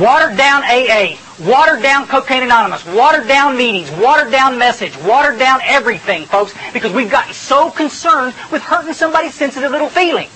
Watered 0.00 0.36
down 0.36 0.64
AA, 0.64 1.16
watered 1.40 1.82
down 1.82 2.06
Cocaine 2.06 2.42
Anonymous, 2.42 2.84
watered 2.86 3.28
down 3.28 3.56
meetings, 3.56 3.90
watered 3.92 4.32
down 4.32 4.58
message, 4.58 4.96
watered 4.98 5.38
down 5.38 5.60
everything, 5.64 6.24
folks, 6.24 6.54
because 6.72 6.92
we've 6.92 7.10
gotten 7.10 7.32
so 7.32 7.70
concerned 7.70 8.34
with 8.50 8.62
hurting 8.62 8.92
somebody's 8.92 9.34
sensitive 9.34 9.70
little 9.70 9.88
feelings. 9.88 10.30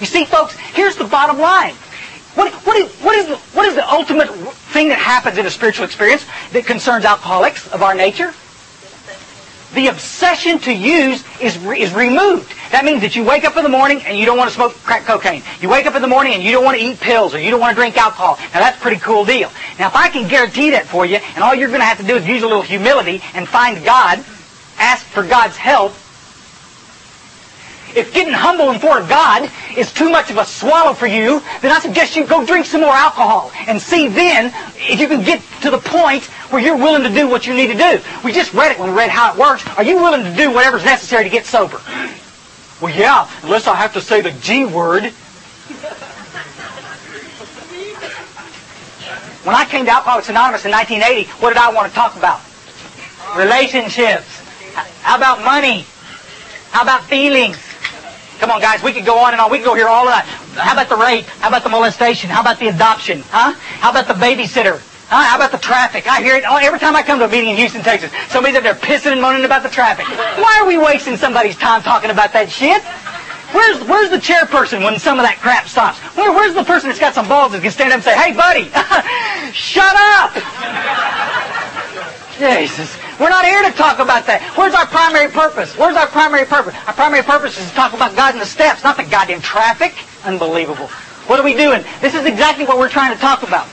You 0.00 0.06
see, 0.06 0.24
folks, 0.24 0.56
here's 0.56 0.96
the 0.96 1.04
bottom 1.04 1.38
line. 1.38 1.74
What, 2.34 2.52
what, 2.64 2.76
is, 2.76 2.92
what, 2.96 3.16
is 3.16 3.26
the, 3.26 3.36
what 3.36 3.66
is 3.66 3.74
the 3.74 3.88
ultimate 3.90 4.28
thing 4.72 4.88
that 4.88 4.98
happens 4.98 5.36
in 5.38 5.46
a 5.46 5.50
spiritual 5.50 5.84
experience 5.84 6.24
that 6.52 6.64
concerns 6.64 7.04
alcoholics 7.04 7.66
of 7.72 7.82
our 7.82 7.94
nature? 7.94 8.32
The 9.74 9.86
obsession 9.86 10.58
to 10.60 10.72
use 10.72 11.24
is, 11.40 11.56
is 11.64 11.94
removed. 11.94 12.52
That 12.72 12.84
means 12.84 13.02
that 13.02 13.14
you 13.14 13.24
wake 13.24 13.44
up 13.44 13.56
in 13.56 13.62
the 13.62 13.68
morning 13.68 14.02
and 14.02 14.18
you 14.18 14.26
don't 14.26 14.36
want 14.36 14.50
to 14.50 14.54
smoke 14.54 14.74
crack 14.74 15.04
cocaine. 15.04 15.42
You 15.60 15.68
wake 15.68 15.86
up 15.86 15.94
in 15.94 16.02
the 16.02 16.08
morning 16.08 16.34
and 16.34 16.42
you 16.42 16.50
don't 16.50 16.64
want 16.64 16.78
to 16.78 16.84
eat 16.84 16.98
pills 16.98 17.34
or 17.34 17.40
you 17.40 17.50
don't 17.50 17.60
want 17.60 17.70
to 17.70 17.80
drink 17.80 17.96
alcohol. 17.96 18.36
Now 18.52 18.60
that's 18.60 18.78
a 18.78 18.80
pretty 18.80 19.00
cool 19.00 19.24
deal. 19.24 19.50
Now 19.78 19.88
if 19.88 19.94
I 19.94 20.08
can 20.08 20.28
guarantee 20.28 20.70
that 20.70 20.86
for 20.86 21.06
you 21.06 21.16
and 21.16 21.44
all 21.44 21.54
you're 21.54 21.68
going 21.68 21.80
to 21.80 21.86
have 21.86 21.98
to 21.98 22.06
do 22.06 22.16
is 22.16 22.26
use 22.26 22.42
a 22.42 22.46
little 22.46 22.62
humility 22.62 23.22
and 23.34 23.48
find 23.48 23.84
God, 23.84 24.24
ask 24.78 25.04
for 25.06 25.24
God's 25.24 25.56
help, 25.56 25.94
if 27.96 28.12
getting 28.14 28.32
humble 28.32 28.72
before 28.72 29.00
God 29.00 29.50
is 29.76 29.92
too 29.92 30.10
much 30.10 30.30
of 30.30 30.38
a 30.38 30.44
swallow 30.44 30.92
for 30.92 31.06
you, 31.06 31.42
then 31.60 31.72
I 31.72 31.80
suggest 31.80 32.16
you 32.16 32.26
go 32.26 32.44
drink 32.44 32.66
some 32.66 32.80
more 32.80 32.92
alcohol 32.92 33.52
and 33.66 33.80
see 33.80 34.08
then 34.08 34.52
if 34.76 35.00
you 35.00 35.08
can 35.08 35.24
get 35.24 35.42
to 35.62 35.70
the 35.70 35.78
point 35.78 36.24
where 36.50 36.60
you're 36.60 36.76
willing 36.76 37.02
to 37.02 37.08
do 37.08 37.28
what 37.28 37.46
you 37.46 37.54
need 37.54 37.68
to 37.68 37.78
do. 37.78 38.00
We 38.24 38.32
just 38.32 38.52
read 38.54 38.72
it 38.72 38.78
when 38.78 38.90
we 38.90 38.96
read 38.96 39.10
how 39.10 39.32
it 39.32 39.38
works. 39.38 39.66
Are 39.76 39.84
you 39.84 39.96
willing 39.96 40.24
to 40.24 40.36
do 40.36 40.52
whatever's 40.52 40.84
necessary 40.84 41.24
to 41.24 41.30
get 41.30 41.46
sober? 41.46 41.80
Well, 42.80 42.94
yeah, 42.94 43.30
unless 43.42 43.66
I 43.66 43.74
have 43.74 43.92
to 43.94 44.00
say 44.00 44.20
the 44.20 44.32
G 44.32 44.64
word. 44.64 45.12
When 49.44 49.56
I 49.56 49.64
came 49.64 49.86
to 49.86 49.90
Alcoholics 49.90 50.28
Anonymous 50.28 50.66
in 50.66 50.70
1980, 50.70 51.30
what 51.40 51.50
did 51.50 51.58
I 51.58 51.72
want 51.72 51.88
to 51.88 51.94
talk 51.94 52.14
about? 52.16 52.40
Relationships. 53.36 54.26
How 55.02 55.16
about 55.16 55.42
money? 55.42 55.86
How 56.70 56.82
about 56.82 57.04
feelings? 57.04 57.56
Come 58.40 58.50
on, 58.50 58.60
guys, 58.62 58.82
we 58.82 58.92
could 58.92 59.04
go 59.04 59.18
on 59.18 59.32
and 59.32 59.40
on. 59.40 59.50
We 59.50 59.58
could 59.58 59.66
go 59.66 59.74
here 59.74 59.86
all 59.86 60.06
night. 60.06 60.24
How 60.56 60.72
about 60.72 60.88
the 60.88 60.96
rape? 60.96 61.26
How 61.26 61.48
about 61.48 61.62
the 61.62 61.68
molestation? 61.68 62.30
How 62.30 62.40
about 62.40 62.58
the 62.58 62.68
adoption? 62.68 63.22
Huh? 63.28 63.52
How 63.52 63.90
about 63.90 64.08
the 64.08 64.14
babysitter? 64.14 64.80
Huh? 65.08 65.22
How 65.24 65.36
about 65.36 65.52
the 65.52 65.58
traffic? 65.58 66.10
I 66.10 66.22
hear 66.22 66.36
it 66.36 66.44
every 66.44 66.78
time 66.78 66.96
I 66.96 67.02
come 67.02 67.18
to 67.18 67.26
a 67.26 67.28
meeting 67.28 67.50
in 67.50 67.56
Houston, 67.56 67.82
Texas. 67.82 68.10
Somebody's 68.30 68.56
up 68.56 68.62
there 68.62 68.74
pissing 68.74 69.12
and 69.12 69.20
moaning 69.20 69.44
about 69.44 69.62
the 69.62 69.68
traffic. 69.68 70.06
Why 70.08 70.58
are 70.58 70.66
we 70.66 70.78
wasting 70.78 71.18
somebody's 71.18 71.56
time 71.56 71.82
talking 71.82 72.10
about 72.10 72.32
that 72.32 72.50
shit? 72.50 72.82
Where's 73.52 73.82
where's 73.84 74.08
the 74.08 74.16
chairperson 74.16 74.84
when 74.84 74.98
some 74.98 75.18
of 75.18 75.24
that 75.24 75.38
crap 75.40 75.66
stops? 75.66 75.98
Where, 76.16 76.32
where's 76.32 76.54
the 76.54 76.64
person 76.64 76.88
that's 76.88 77.00
got 77.00 77.14
some 77.14 77.28
balls 77.28 77.52
that 77.52 77.60
can 77.60 77.72
stand 77.72 77.92
up 77.92 77.96
and 77.96 78.04
say, 78.04 78.16
"Hey, 78.16 78.32
buddy, 78.32 78.70
shut 79.52 79.96
up"? 79.96 81.39
Jesus. 82.40 82.96
We're 83.20 83.28
not 83.28 83.44
here 83.44 83.62
to 83.62 83.70
talk 83.76 83.98
about 83.98 84.26
that. 84.26 84.40
Where's 84.56 84.74
our 84.74 84.86
primary 84.86 85.30
purpose? 85.30 85.76
Where's 85.76 85.96
our 85.96 86.06
primary 86.08 86.46
purpose? 86.46 86.74
Our 86.86 86.94
primary 86.94 87.22
purpose 87.22 87.60
is 87.60 87.68
to 87.68 87.74
talk 87.74 87.92
about 87.92 88.16
God 88.16 88.34
in 88.34 88.40
the 88.40 88.46
steps, 88.46 88.82
not 88.82 88.96
the 88.96 89.04
goddamn 89.04 89.42
traffic. 89.42 89.94
Unbelievable. 90.24 90.88
What 91.28 91.38
are 91.38 91.44
we 91.44 91.54
doing? 91.54 91.84
This 92.00 92.14
is 92.14 92.24
exactly 92.24 92.64
what 92.64 92.78
we're 92.78 92.88
trying 92.88 93.14
to 93.14 93.20
talk 93.20 93.42
about. 93.42 93.68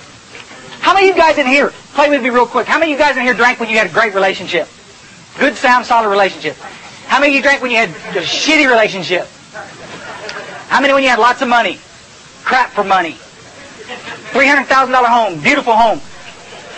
How 0.79 0.93
many 0.93 1.09
of 1.09 1.15
you 1.15 1.21
guys 1.21 1.37
in 1.37 1.47
here, 1.47 1.71
play 1.95 2.09
with 2.09 2.21
me 2.21 2.29
real 2.29 2.45
quick, 2.45 2.67
how 2.67 2.77
many 2.77 2.93
of 2.93 2.99
you 2.99 3.03
guys 3.03 3.17
in 3.17 3.23
here 3.23 3.33
drank 3.33 3.59
when 3.59 3.69
you 3.69 3.77
had 3.77 3.87
a 3.87 3.93
great 3.93 4.13
relationship? 4.13 4.67
Good, 5.39 5.55
sound, 5.55 5.85
solid 5.85 6.09
relationship. 6.09 6.55
How 7.07 7.19
many 7.19 7.31
of 7.31 7.35
you 7.37 7.41
drank 7.41 7.61
when 7.61 7.71
you 7.71 7.77
had 7.77 7.89
a 7.89 8.21
shitty 8.21 8.69
relationship? 8.69 9.27
How 10.67 10.81
many 10.81 10.93
when 10.93 11.03
you 11.03 11.09
had 11.09 11.19
lots 11.19 11.41
of 11.41 11.47
money? 11.47 11.79
Crap 12.43 12.71
for 12.71 12.83
money. 12.83 13.13
$300,000 14.31 15.05
home, 15.05 15.39
beautiful 15.39 15.73
home. 15.73 16.01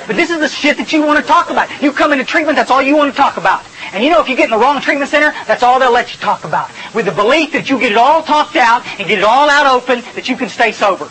But 0.09 0.15
this 0.15 0.31
is 0.31 0.39
the 0.39 0.47
shit 0.47 0.75
that 0.77 0.91
you 0.91 1.03
want 1.03 1.19
to 1.19 1.23
talk 1.23 1.51
about. 1.51 1.69
You 1.83 1.91
come 1.91 2.11
into 2.11 2.25
treatment, 2.25 2.55
that's 2.55 2.71
all 2.71 2.81
you 2.81 2.97
want 2.97 3.13
to 3.13 3.15
talk 3.15 3.37
about. 3.37 3.63
And 3.93 4.03
you 4.03 4.09
know, 4.09 4.19
if 4.19 4.27
you 4.27 4.35
get 4.35 4.45
in 4.45 4.49
the 4.49 4.57
wrong 4.57 4.81
treatment 4.81 5.11
center, 5.11 5.31
that's 5.45 5.61
all 5.61 5.79
they'll 5.79 5.93
let 5.93 6.11
you 6.11 6.19
talk 6.19 6.45
about. 6.45 6.71
With 6.95 7.05
the 7.05 7.11
belief 7.11 7.51
that 7.51 7.69
you 7.69 7.79
get 7.79 7.91
it 7.91 7.97
all 7.99 8.23
talked 8.23 8.55
out 8.55 8.83
and 8.97 9.07
get 9.07 9.19
it 9.19 9.23
all 9.23 9.47
out 9.47 9.67
open, 9.67 10.01
that 10.15 10.27
you 10.27 10.35
can 10.35 10.49
stay 10.49 10.71
sober. 10.71 11.07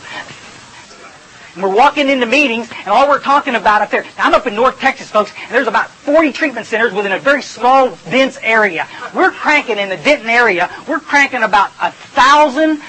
And 1.55 1.63
we're 1.63 1.73
walking 1.73 2.09
into 2.09 2.27
meetings, 2.27 2.73
and 2.73 2.89
all 2.89 3.09
we're 3.09 3.21
talking 3.21 3.55
about 3.55 3.83
up 3.83 3.91
there. 3.91 4.05
I'm 4.19 4.35
up 4.35 4.49
in 4.49 4.57
North 4.57 4.81
Texas, 4.81 5.09
folks, 5.09 5.31
and 5.43 5.53
there's 5.53 5.69
about 5.69 5.89
40 5.91 6.33
treatment 6.33 6.67
centers 6.67 6.93
within 6.93 7.13
a 7.13 7.21
very 7.21 7.43
small, 7.43 7.97
dense 8.11 8.37
area. 8.43 8.89
We're 9.15 9.31
cranking 9.31 9.79
in 9.79 9.91
the 9.91 9.97
Denton 9.97 10.29
area, 10.29 10.75
we're 10.89 10.99
cranking 10.99 11.45
about 11.45 11.71
a 11.81 11.93
thousand 11.93 12.83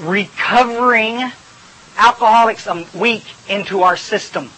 recovering 0.00 1.30
alcoholics 1.98 2.66
a 2.66 2.86
week 2.94 3.24
into 3.46 3.82
our 3.82 3.98
system. 3.98 4.48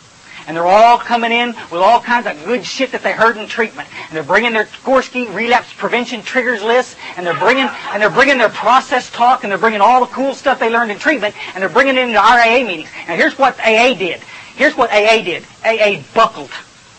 And 0.50 0.56
they're 0.56 0.66
all 0.66 0.98
coming 0.98 1.30
in 1.30 1.50
with 1.70 1.74
all 1.74 2.00
kinds 2.00 2.26
of 2.26 2.44
good 2.44 2.66
shit 2.66 2.90
that 2.90 3.04
they 3.04 3.12
heard 3.12 3.36
in 3.36 3.46
treatment. 3.46 3.88
And 4.08 4.16
they're 4.16 4.24
bringing 4.24 4.52
their 4.52 4.64
Gorski 4.64 5.32
relapse 5.32 5.72
prevention 5.72 6.22
triggers 6.22 6.60
list, 6.60 6.96
and 7.16 7.24
they're 7.24 7.38
bringing 7.38 7.68
and 7.92 8.02
they're 8.02 8.10
bringing 8.10 8.36
their 8.36 8.48
process 8.48 9.08
talk, 9.12 9.44
and 9.44 9.52
they're 9.52 9.60
bringing 9.60 9.80
all 9.80 10.00
the 10.00 10.12
cool 10.12 10.34
stuff 10.34 10.58
they 10.58 10.68
learned 10.68 10.90
in 10.90 10.98
treatment, 10.98 11.36
and 11.54 11.62
they're 11.62 11.68
bringing 11.68 11.96
it 11.96 12.00
into 12.00 12.18
our 12.18 12.40
AA 12.40 12.64
meetings. 12.66 12.88
Now 13.06 13.14
here's 13.14 13.38
what 13.38 13.60
AA 13.60 13.94
did. 13.94 14.22
Here's 14.56 14.76
what 14.76 14.90
AA 14.90 15.22
did. 15.22 15.44
AA 15.64 16.02
buckled. 16.14 16.50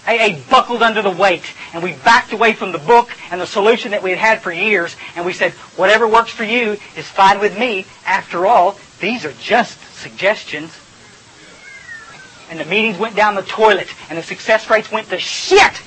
AA 0.08 0.40
buckled 0.50 0.82
under 0.82 1.02
the 1.02 1.12
weight, 1.12 1.44
and 1.74 1.84
we 1.84 1.92
backed 2.06 2.32
away 2.32 2.54
from 2.54 2.72
the 2.72 2.80
book 2.80 3.10
and 3.32 3.42
the 3.42 3.46
solution 3.46 3.92
that 3.92 4.02
we 4.02 4.12
had 4.12 4.20
had 4.20 4.42
for 4.42 4.54
years, 4.54 4.96
and 5.18 5.26
we 5.26 5.34
said, 5.34 5.52
whatever 5.76 6.08
works 6.08 6.32
for 6.32 6.46
you 6.46 6.78
is 6.96 7.06
fine 7.06 7.42
with 7.42 7.60
me. 7.60 7.86
After 8.06 8.46
all, 8.46 8.78
these 9.02 9.26
are 9.26 9.34
just 9.42 9.78
suggestions 9.94 10.74
and 12.52 12.60
the 12.60 12.66
meetings 12.66 13.00
went 13.00 13.16
down 13.16 13.34
the 13.34 13.42
toilet, 13.44 13.88
and 14.10 14.20
the 14.20 14.24
success 14.24 14.70
rates 14.70 14.92
went 14.92 15.08
to 15.10 15.18
shit. 15.18 15.82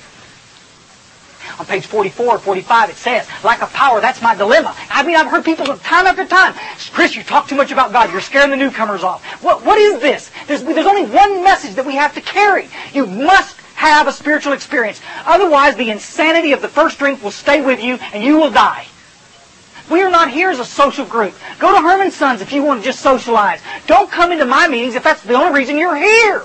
On 1.59 1.65
page 1.65 1.85
44 1.85 2.25
or 2.25 2.39
45 2.39 2.89
it 2.89 2.95
says, 2.95 3.29
like 3.43 3.61
a 3.61 3.67
power, 3.67 4.01
that's 4.01 4.21
my 4.21 4.35
dilemma. 4.35 4.75
I 4.89 5.03
mean, 5.03 5.15
I've 5.15 5.27
heard 5.27 5.45
people 5.45 5.65
time 5.77 6.07
after 6.07 6.25
time, 6.25 6.55
Chris, 6.91 7.15
you 7.15 7.23
talk 7.23 7.47
too 7.47 7.55
much 7.55 7.71
about 7.71 7.93
God. 7.93 8.11
You're 8.11 8.19
scaring 8.19 8.49
the 8.49 8.57
newcomers 8.57 9.03
off. 9.03 9.23
What, 9.43 9.63
what 9.63 9.77
is 9.77 10.01
this? 10.01 10.31
There's, 10.47 10.63
there's 10.63 10.87
only 10.87 11.05
one 11.05 11.43
message 11.43 11.75
that 11.75 11.85
we 11.85 11.95
have 11.95 12.15
to 12.15 12.21
carry. 12.21 12.67
You 12.93 13.05
must 13.05 13.57
have 13.75 14.07
a 14.07 14.11
spiritual 14.11 14.53
experience. 14.53 14.99
Otherwise, 15.25 15.75
the 15.75 15.91
insanity 15.91 16.51
of 16.51 16.61
the 16.61 16.67
first 16.67 16.97
drink 16.97 17.23
will 17.23 17.31
stay 17.31 17.61
with 17.61 17.81
you 17.81 17.99
and 18.11 18.23
you 18.23 18.37
will 18.37 18.51
die. 18.51 18.87
We 19.89 20.01
are 20.01 20.09
not 20.09 20.31
here 20.31 20.49
as 20.49 20.59
a 20.59 20.65
social 20.65 21.05
group. 21.05 21.35
Go 21.59 21.71
to 21.71 21.79
Herman's 21.79 22.15
Sons 22.15 22.41
if 22.41 22.51
you 22.51 22.63
want 22.63 22.81
to 22.81 22.85
just 22.85 23.01
socialize. 23.01 23.61
Don't 23.85 24.09
come 24.09 24.31
into 24.31 24.45
my 24.45 24.67
meetings 24.67 24.95
if 24.95 25.03
that's 25.03 25.21
the 25.21 25.35
only 25.35 25.59
reason 25.59 25.77
you're 25.77 25.95
here. 25.95 26.43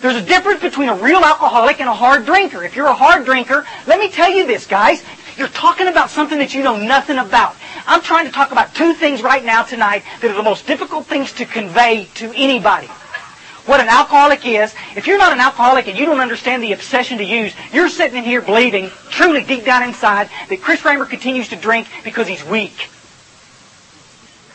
There's 0.00 0.16
a 0.16 0.22
difference 0.22 0.62
between 0.62 0.88
a 0.88 0.94
real 0.94 1.18
alcoholic 1.18 1.80
and 1.80 1.88
a 1.88 1.94
hard 1.94 2.24
drinker. 2.24 2.64
If 2.64 2.74
you're 2.74 2.86
a 2.86 2.94
hard 2.94 3.26
drinker, 3.26 3.66
let 3.86 4.00
me 4.00 4.10
tell 4.10 4.30
you 4.30 4.46
this, 4.46 4.66
guys. 4.66 5.04
You're 5.36 5.48
talking 5.48 5.88
about 5.88 6.10
something 6.10 6.38
that 6.38 6.54
you 6.54 6.62
know 6.62 6.76
nothing 6.76 7.18
about. 7.18 7.54
I'm 7.86 8.00
trying 8.02 8.26
to 8.26 8.32
talk 8.32 8.50
about 8.50 8.74
two 8.74 8.94
things 8.94 9.22
right 9.22 9.44
now 9.44 9.62
tonight 9.62 10.02
that 10.20 10.30
are 10.30 10.34
the 10.34 10.42
most 10.42 10.66
difficult 10.66 11.06
things 11.06 11.32
to 11.34 11.44
convey 11.44 12.08
to 12.14 12.32
anybody. 12.34 12.88
What 13.66 13.80
an 13.80 13.88
alcoholic 13.88 14.46
is, 14.46 14.74
if 14.96 15.06
you're 15.06 15.18
not 15.18 15.32
an 15.32 15.40
alcoholic 15.40 15.86
and 15.86 15.98
you 15.98 16.06
don't 16.06 16.20
understand 16.20 16.62
the 16.62 16.72
obsession 16.72 17.18
to 17.18 17.24
use, 17.24 17.52
you're 17.72 17.90
sitting 17.90 18.16
in 18.16 18.24
here 18.24 18.40
believing, 18.40 18.90
truly 19.10 19.44
deep 19.44 19.64
down 19.64 19.82
inside, 19.82 20.30
that 20.48 20.62
Chris 20.62 20.84
Raymer 20.84 21.04
continues 21.04 21.48
to 21.50 21.56
drink 21.56 21.86
because 22.02 22.26
he's 22.26 22.44
weak. 22.44 22.88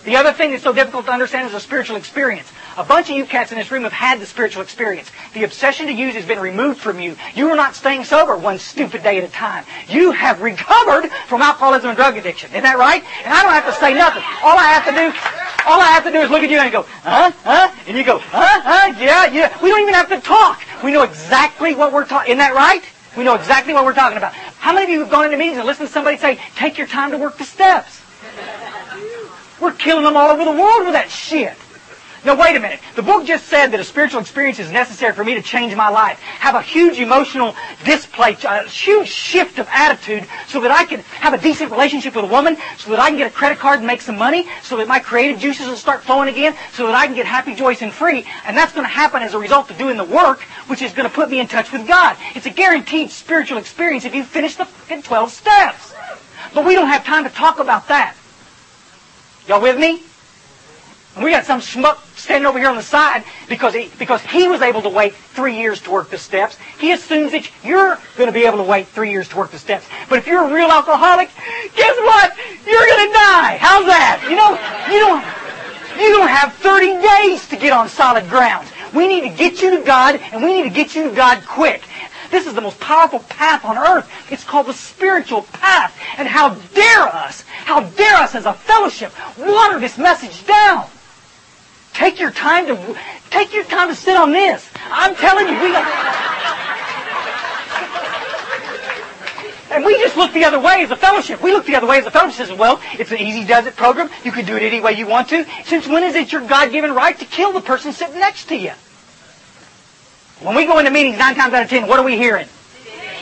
The 0.06 0.18
other 0.18 0.34
thing 0.34 0.52
that's 0.52 0.64
so 0.64 0.74
difficult 0.74 1.06
to 1.06 1.12
understand 1.12 1.48
is 1.48 1.54
a 1.54 1.60
spiritual 1.60 1.98
experience. 1.98 2.52
A 2.78 2.84
bunch 2.84 3.10
of 3.10 3.16
you 3.16 3.26
cats 3.26 3.54
in 3.54 3.58
this 3.58 3.72
room 3.72 3.84
have 3.84 3.94
had 3.94 4.20
the 4.20 4.26
spiritual 4.26 4.62
experience. 4.62 5.10
The 5.34 5.46
obsession 5.46 5.88
to 5.88 5.94
use 5.94 6.14
has 6.16 6.26
been 6.26 6.40
removed 6.40 6.80
from 6.80 7.00
you. 7.00 7.16
You 7.34 7.50
are 7.50 7.56
not 7.56 7.74
staying 7.74 8.04
sober 8.04 8.36
one 8.36 8.60
stupid 8.60 9.02
day 9.02 9.18
at 9.18 9.24
a 9.24 9.30
time. 9.30 9.64
You 9.88 10.12
have 10.12 10.42
recovered 10.42 11.10
from 11.28 11.42
alcoholism 11.42 11.90
and 11.92 11.98
drug 11.98 12.18
addiction. 12.18 12.50
Isn't 12.52 12.64
that 12.64 12.78
right? 12.78 13.02
And 13.24 13.34
I 13.34 13.44
don't 13.44 13.54
have 13.54 13.66
to 13.66 13.80
say 13.80 13.94
nothing. 13.94 14.24
All 14.44 14.58
I 14.58 14.66
have 14.66 14.84
to 14.86 14.92
do, 14.92 15.08
all 15.70 15.80
I 15.80 15.88
have 15.88 16.04
to 16.04 16.12
do 16.12 16.20
is 16.20 16.30
look 16.30 16.44
at 16.44 16.50
you 16.50 16.60
and 16.60 16.72
go, 16.72 16.82
huh, 17.04 17.32
huh? 17.44 17.72
And 17.88 17.98
you 17.98 18.04
go, 18.04 18.20
huh, 18.20 18.62
huh, 18.62 18.94
yeah, 19.00 19.26
yeah. 19.28 19.58
We 19.64 19.70
don't 19.70 19.82
even 19.82 19.94
have 19.94 20.10
to 20.10 20.20
talk. 20.20 20.62
We 20.84 20.92
know 20.92 21.04
exactly 21.04 21.76
what 21.76 21.94
we're 21.94 22.06
talking. 22.06 22.32
Isn't 22.32 22.40
that 22.40 22.56
right? 22.56 22.84
We 23.16 23.24
know 23.24 23.36
exactly 23.36 23.74
what 23.74 23.86
we're 23.86 23.94
talking 23.94 24.18
about. 24.18 24.34
How 24.34 24.74
many 24.74 24.86
of 24.86 24.90
you 24.90 25.00
have 25.00 25.10
gone 25.10 25.24
into 25.24 25.38
meetings 25.38 25.58
and 25.58 25.66
listened 25.66 25.88
to 25.88 25.94
somebody 25.94 26.18
say, 26.18 26.42
take 26.56 26.78
your 26.78 26.88
time 26.88 27.12
to 27.12 27.18
work 27.18 27.38
the 27.38 27.46
steps? 27.46 28.02
We're 29.62 29.72
killing 29.72 30.04
them 30.04 30.18
all 30.18 30.30
over 30.30 30.44
the 30.44 30.52
world 30.52 30.84
with 30.84 30.94
that 30.94 31.10
shit. 31.10 31.56
Now 32.26 32.36
wait 32.36 32.56
a 32.56 32.60
minute. 32.60 32.80
The 32.96 33.04
book 33.04 33.24
just 33.28 33.46
said 33.46 33.68
that 33.68 33.80
a 33.80 33.84
spiritual 33.84 34.20
experience 34.20 34.58
is 34.58 34.72
necessary 34.72 35.14
for 35.14 35.24
me 35.24 35.36
to 35.36 35.44
change 35.44 35.76
my 35.76 35.90
life. 35.90 36.18
Have 36.20 36.56
a 36.56 36.62
huge 36.62 37.00
emotional 37.00 37.56
display, 37.84 38.36
a 38.44 38.68
huge 38.68 39.08
shift 39.08 39.60
of 39.60 39.68
attitude 39.70 40.28
so 40.48 40.60
that 40.62 40.72
I 40.72 40.86
can 40.86 41.02
have 41.02 41.36
a 41.36 41.38
decent 41.38 41.70
relationship 41.70 42.16
with 42.16 42.26
a 42.26 42.28
woman, 42.28 42.58
so 42.80 42.90
that 42.90 43.00
I 43.00 43.10
can 43.10 43.20
get 43.20 43.28
a 43.28 43.34
credit 43.34 43.60
card 43.60 43.78
and 43.78 43.86
make 43.86 44.02
some 44.02 44.18
money, 44.18 44.48
so 44.64 44.78
that 44.78 44.88
my 44.88 44.98
creative 44.98 45.40
juices 45.40 45.68
will 45.68 45.76
start 45.76 46.02
flowing 46.02 46.28
again, 46.28 46.56
so 46.74 46.88
that 46.88 46.96
I 46.96 47.06
can 47.06 47.16
get 47.16 47.28
happy, 47.28 47.54
joyous, 47.54 47.84
and 47.84 47.94
free. 47.94 48.26
And 48.48 48.58
that's 48.58 48.74
going 48.74 48.86
to 48.86 48.92
happen 48.92 49.22
as 49.22 49.36
a 49.36 49.40
result 49.40 49.70
of 49.70 49.78
doing 49.78 49.96
the 49.96 50.04
work, 50.04 50.42
which 50.66 50.82
is 50.82 50.94
going 50.94 51.08
to 51.08 51.14
put 51.14 51.30
me 51.30 51.40
in 51.40 51.48
touch 51.48 51.72
with 51.72 51.88
God. 51.88 52.18
It's 52.34 52.48
a 52.48 52.50
guaranteed 52.50 53.12
spiritual 53.12 53.60
experience 53.60 54.04
if 54.04 54.16
you 54.16 54.24
finish 54.24 54.56
the 54.56 54.66
fucking 54.66 55.04
12 55.04 55.32
steps. 55.32 55.94
But 56.56 56.66
we 56.66 56.74
don't 56.74 56.88
have 56.88 57.06
time 57.06 57.24
to 57.26 57.30
talk 57.30 57.60
about 57.60 57.88
that. 57.90 58.16
Y'all 59.48 59.62
with 59.62 59.78
me? 59.78 60.02
And 61.16 61.24
we 61.24 61.32
got 61.32 61.46
some 61.46 61.62
schmuck 61.62 61.98
standing 62.18 62.46
over 62.46 62.60
here 62.60 62.70
on 62.70 62.76
the 62.76 62.84
side 62.84 63.24
because 63.48 63.74
he, 63.74 63.90
because 63.98 64.22
he 64.22 64.50
was 64.50 64.62
able 64.62 64.82
to 64.82 64.90
wait 64.90 65.16
three 65.16 65.58
years 65.58 65.80
to 65.82 65.92
work 65.92 66.10
the 66.10 66.18
steps. 66.18 66.58
He 66.78 66.92
assumes 66.92 67.32
that 67.32 67.50
you're 67.64 67.98
going 68.18 68.28
to 68.28 68.34
be 68.34 68.46
able 68.46 68.58
to 68.58 68.64
wait 68.64 68.88
three 68.88 69.12
years 69.12 69.30
to 69.30 69.38
work 69.38 69.52
the 69.52 69.60
steps. 69.60 69.88
But 70.10 70.18
if 70.20 70.28
you're 70.28 70.44
a 70.44 70.54
real 70.54 70.68
alcoholic, 70.68 71.30
guess 71.76 71.98
what? 71.98 72.36
You're 72.66 72.86
going 72.86 73.08
to 73.08 73.14
die. 73.14 73.58
How's 73.62 73.86
that? 73.86 74.28
You 74.30 74.36
know, 74.36 74.60
you 74.92 75.00
don't, 75.00 75.24
you 76.02 76.18
don't 76.18 76.28
have 76.28 76.54
30 76.56 77.02
days 77.02 77.48
to 77.48 77.56
get 77.56 77.72
on 77.72 77.88
solid 77.88 78.28
ground. 78.28 78.68
We 78.94 79.08
need 79.08 79.22
to 79.30 79.36
get 79.36 79.62
you 79.62 79.78
to 79.78 79.86
God, 79.86 80.16
and 80.16 80.44
we 80.44 80.54
need 80.54 80.64
to 80.64 80.76
get 80.76 80.96
you 80.96 81.10
to 81.10 81.16
God 81.16 81.46
quick. 81.46 81.84
This 82.30 82.48
is 82.48 82.54
the 82.54 82.62
most 82.62 82.80
powerful 82.80 83.20
path 83.20 83.64
on 83.64 83.78
earth. 83.78 84.10
It's 84.30 84.44
called 84.44 84.68
the 84.68 84.74
spiritual 84.74 85.44
path. 85.44 85.98
And 86.18 86.28
how 86.28 86.56
dare 86.74 87.04
us, 87.04 87.42
how 87.42 87.82
dare 87.82 88.16
us 88.16 88.36
as 88.36 88.46
a 88.46 88.54
fellowship 88.54 89.14
water 89.38 89.80
this 89.80 89.98
message 89.98 90.46
down. 90.46 90.90
Take 91.96 92.20
your 92.20 92.32
time 92.32 92.68
to 92.68 92.98
take 93.30 93.54
your 93.54 93.64
time 93.64 93.88
to 93.88 93.96
sit 93.96 94.18
on 94.18 94.32
this. 94.32 94.70
I'm 94.86 95.16
telling 95.16 95.48
you, 95.48 95.54
we 95.54 95.72
got... 95.72 95.86
And 99.72 99.84
we 99.84 99.98
just 99.98 100.16
look 100.16 100.32
the 100.34 100.44
other 100.44 100.60
way 100.60 100.84
as 100.84 100.92
a 100.92 100.96
fellowship. 100.96 101.42
We 101.42 101.52
look 101.52 101.66
the 101.66 101.76
other 101.76 101.88
way 101.88 101.98
as 101.98 102.06
a 102.06 102.12
fellowship 102.12 102.48
says, 102.48 102.58
well, 102.58 102.82
it's 102.94 103.12
an 103.12 103.20
easy 103.20 103.46
does 103.46 103.66
it 103.66 103.76
program. 103.76 104.10
You 104.24 104.32
can 104.32 104.46
do 104.46 104.56
it 104.56 104.62
any 104.64 104.80
way 104.80 104.94
you 104.94 105.08
want 105.08 105.30
to. 105.30 105.46
Since 105.64 105.88
when 105.88 106.04
is 106.04 106.16
it 106.16 106.32
your 106.32 106.46
God-given 106.46 106.94
right 106.94 107.18
to 107.18 107.26
kill 107.26 107.52
the 107.54 107.62
person 107.62 107.92
sitting 107.92 108.20
next 108.20 108.46
to 108.50 108.56
you? 108.56 108.72
When 110.42 110.56
we 110.56 110.66
go 110.66 110.80
into 110.80 110.92
meetings, 110.92 111.18
nine 111.18 111.36
times 111.36 111.54
out 111.54 111.64
of 111.64 111.70
ten, 111.70 111.88
what 111.88 111.98
are 111.98 112.06
we 112.06 112.18
hearing? 112.18 112.48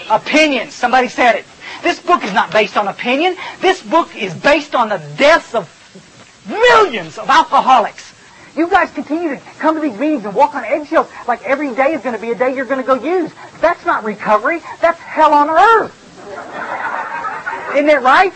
Opinions. 0.09 0.73
Somebody 0.73 1.09
said 1.09 1.35
it. 1.35 1.45
This 1.83 1.99
book 1.99 2.23
is 2.23 2.33
not 2.33 2.51
based 2.51 2.75
on 2.75 2.87
opinion. 2.87 3.35
This 3.61 3.81
book 3.83 4.15
is 4.15 4.33
based 4.33 4.73
on 4.73 4.89
the 4.89 4.97
deaths 5.17 5.53
of 5.53 5.69
millions 6.47 7.17
of 7.19 7.29
alcoholics. 7.29 8.02
You 8.55 8.69
guys 8.69 8.91
continue 8.91 9.29
to 9.29 9.41
come 9.57 9.75
to 9.75 9.81
these 9.81 9.97
meetings 9.97 10.25
and 10.25 10.35
walk 10.35 10.53
on 10.53 10.63
eggshells 10.63 11.07
like 11.27 11.43
every 11.43 11.73
day 11.73 11.93
is 11.93 12.01
going 12.01 12.15
to 12.15 12.21
be 12.21 12.31
a 12.31 12.35
day 12.35 12.55
you're 12.55 12.65
going 12.65 12.81
to 12.81 12.85
go 12.85 12.93
use. 12.93 13.31
That's 13.61 13.83
not 13.85 14.03
recovery. 14.03 14.61
That's 14.79 14.99
hell 14.99 15.33
on 15.33 15.49
earth. 15.49 15.99
Isn't 17.73 17.87
that 17.87 18.03
right? 18.03 18.31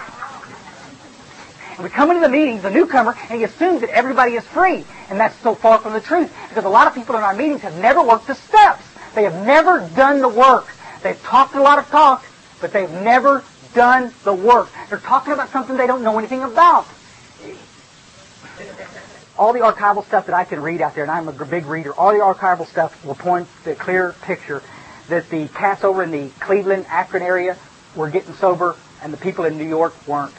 And 1.76 1.84
we 1.84 1.92
come 1.92 2.10
into 2.10 2.22
the 2.22 2.30
meetings, 2.30 2.64
the 2.64 2.72
newcomer, 2.72 3.16
and 3.30 3.38
he 3.38 3.44
assumes 3.44 3.82
that 3.82 3.92
everybody 3.92 4.34
is 4.34 4.44
free. 4.46 4.84
And 5.10 5.20
that's 5.20 5.36
so 5.38 5.54
far 5.54 5.78
from 5.78 5.94
the 5.94 6.02
truth. 6.02 6.36
Because 6.50 6.66
a 6.66 6.70
lot 6.70 6.88
of 6.88 6.96
people 6.96 7.16
in 7.16 7.22
our 7.22 7.36
meetings 7.36 7.62
have 7.62 7.78
never 7.78 8.02
worked 8.02 8.26
the 8.26 8.34
steps. 8.34 8.84
They 9.14 9.24
have 9.24 9.46
never 9.46 9.88
done 9.96 10.22
the 10.22 10.30
work. 10.30 10.68
They've 11.04 11.22
talked 11.22 11.54
a 11.54 11.62
lot 11.62 11.78
of 11.78 11.88
talk, 11.90 12.26
but 12.60 12.74
they've 12.74 12.90
never 12.90 13.44
done 13.76 14.12
the 14.24 14.34
work. 14.34 14.70
They're 14.90 14.98
talking 14.98 15.34
about 15.34 15.50
something 15.50 15.78
they 15.78 15.86
don't 15.86 16.02
know 16.02 16.18
anything 16.18 16.42
about 16.42 16.88
all 19.38 19.54
the 19.54 19.60
archival 19.60 20.06
stuff 20.06 20.26
that 20.26 20.36
I 20.36 20.44
can 20.44 20.62
read 20.62 20.82
out 20.82 20.96
there, 20.96 21.04
and 21.04 21.12
I'm 21.12 21.28
a 21.28 21.46
big 21.46 21.66
reader, 21.66 21.94
all 21.94 22.12
the 22.12 22.20
archival 22.20 22.68
stuff 22.68 23.04
will 23.06 23.16
point 23.16 23.48
the 23.64 23.76
clear 23.76 24.16
picture 24.24 24.62
that 25.10 25.30
the 25.30 25.48
cats 25.50 25.84
over 25.84 26.04
in 26.04 26.12
the 26.12 26.30
Cleveland, 26.40 26.86
Akron 26.90 27.24
area 27.24 27.58
were 27.96 28.10
getting 28.10 28.34
sober, 28.34 28.76
and 29.02 29.14
the 29.14 29.18
people 29.18 29.46
in 29.46 29.58
New 29.58 29.68
York 29.68 29.94
weren't. 30.08 30.34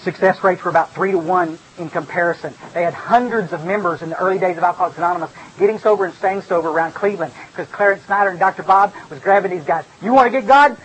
Success 0.00 0.44
rates 0.44 0.62
were 0.62 0.70
about 0.70 0.94
three 0.94 1.12
to 1.12 1.18
one 1.18 1.58
in 1.78 1.88
comparison. 1.88 2.52
They 2.74 2.82
had 2.82 2.92
hundreds 2.92 3.52
of 3.52 3.64
members 3.64 4.02
in 4.02 4.10
the 4.10 4.20
early 4.20 4.38
days 4.38 4.58
of 4.58 4.62
Alcoholics 4.62 4.98
Anonymous 4.98 5.30
getting 5.58 5.78
sober 5.78 6.04
and 6.04 6.14
staying 6.14 6.42
sober 6.42 6.68
around 6.68 6.92
Cleveland 6.92 7.32
because 7.50 7.68
Clarence 7.68 8.02
Snyder 8.04 8.30
and 8.30 8.38
Dr. 8.38 8.64
Bob 8.64 8.92
was 9.08 9.18
grabbing 9.20 9.50
these 9.50 9.64
guys. 9.64 9.84
You 10.02 10.12
want 10.12 10.26
to 10.26 10.40
get 10.40 10.46
God? 10.46 10.76